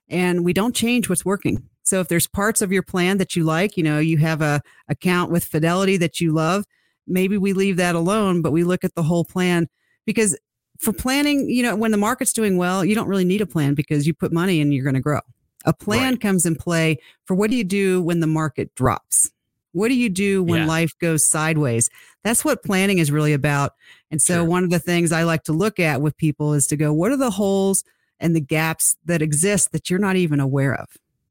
and 0.08 0.44
we 0.44 0.52
don't 0.52 0.74
change 0.74 1.08
what's 1.08 1.24
working. 1.24 1.68
So 1.82 2.00
if 2.00 2.08
there's 2.08 2.26
parts 2.26 2.62
of 2.62 2.72
your 2.72 2.82
plan 2.82 3.18
that 3.18 3.34
you 3.36 3.44
like, 3.44 3.76
you 3.76 3.82
know, 3.82 3.98
you 3.98 4.18
have 4.18 4.42
a 4.42 4.60
account 4.88 5.30
with 5.30 5.44
Fidelity 5.44 5.96
that 5.98 6.20
you 6.20 6.32
love, 6.32 6.64
maybe 7.10 7.36
we 7.36 7.52
leave 7.52 7.76
that 7.76 7.94
alone, 7.94 8.42
but 8.42 8.52
we 8.52 8.64
look 8.64 8.84
at 8.84 8.94
the 8.94 9.02
whole 9.02 9.24
plan 9.24 9.68
because 10.06 10.38
for 10.78 10.92
planning, 10.92 11.48
you 11.50 11.62
know, 11.62 11.76
when 11.76 11.90
the 11.90 11.96
market's 11.96 12.32
doing 12.32 12.56
well, 12.56 12.84
you 12.84 12.94
don't 12.94 13.08
really 13.08 13.24
need 13.24 13.40
a 13.40 13.46
plan 13.46 13.74
because 13.74 14.06
you 14.06 14.14
put 14.14 14.32
money 14.32 14.60
and 14.60 14.72
you're 14.72 14.84
going 14.84 14.94
to 14.94 15.00
grow. 15.00 15.20
A 15.66 15.74
plan 15.74 16.12
right. 16.12 16.20
comes 16.20 16.46
in 16.46 16.56
play 16.56 16.98
for 17.26 17.34
what 17.34 17.50
do 17.50 17.56
you 17.56 17.64
do 17.64 18.00
when 18.00 18.20
the 18.20 18.26
market 18.26 18.74
drops? 18.74 19.30
What 19.72 19.88
do 19.88 19.94
you 19.94 20.08
do 20.08 20.42
when 20.42 20.62
yeah. 20.62 20.66
life 20.66 20.98
goes 20.98 21.28
sideways? 21.28 21.90
That's 22.24 22.44
what 22.44 22.64
planning 22.64 22.98
is 22.98 23.12
really 23.12 23.34
about. 23.34 23.72
And 24.10 24.20
so, 24.20 24.36
sure. 24.36 24.44
one 24.44 24.64
of 24.64 24.70
the 24.70 24.78
things 24.78 25.12
I 25.12 25.22
like 25.22 25.44
to 25.44 25.52
look 25.52 25.78
at 25.78 26.00
with 26.00 26.16
people 26.16 26.54
is 26.54 26.66
to 26.68 26.76
go, 26.76 26.92
what 26.92 27.12
are 27.12 27.16
the 27.16 27.30
holes 27.30 27.84
and 28.18 28.34
the 28.34 28.40
gaps 28.40 28.96
that 29.04 29.22
exist 29.22 29.72
that 29.72 29.88
you're 29.88 30.00
not 30.00 30.16
even 30.16 30.40
aware 30.40 30.74
of? 30.74 30.88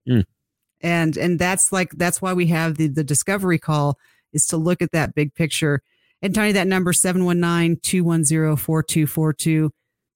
Mm. 0.08 0.26
And 0.82 1.18
and 1.18 1.38
that's 1.38 1.74
like 1.74 1.92
that's 1.94 2.22
why 2.22 2.34
we 2.34 2.48
have 2.48 2.78
the 2.78 2.88
the 2.88 3.04
discovery 3.04 3.60
call 3.60 3.98
is 4.34 4.46
to 4.48 4.58
look 4.58 4.82
at 4.82 4.92
that 4.92 5.16
big 5.16 5.34
picture. 5.34 5.82
And 6.22 6.36
Tony, 6.36 6.52
that 6.52 6.68
number 6.68 6.92
719-210-4242 6.92 9.70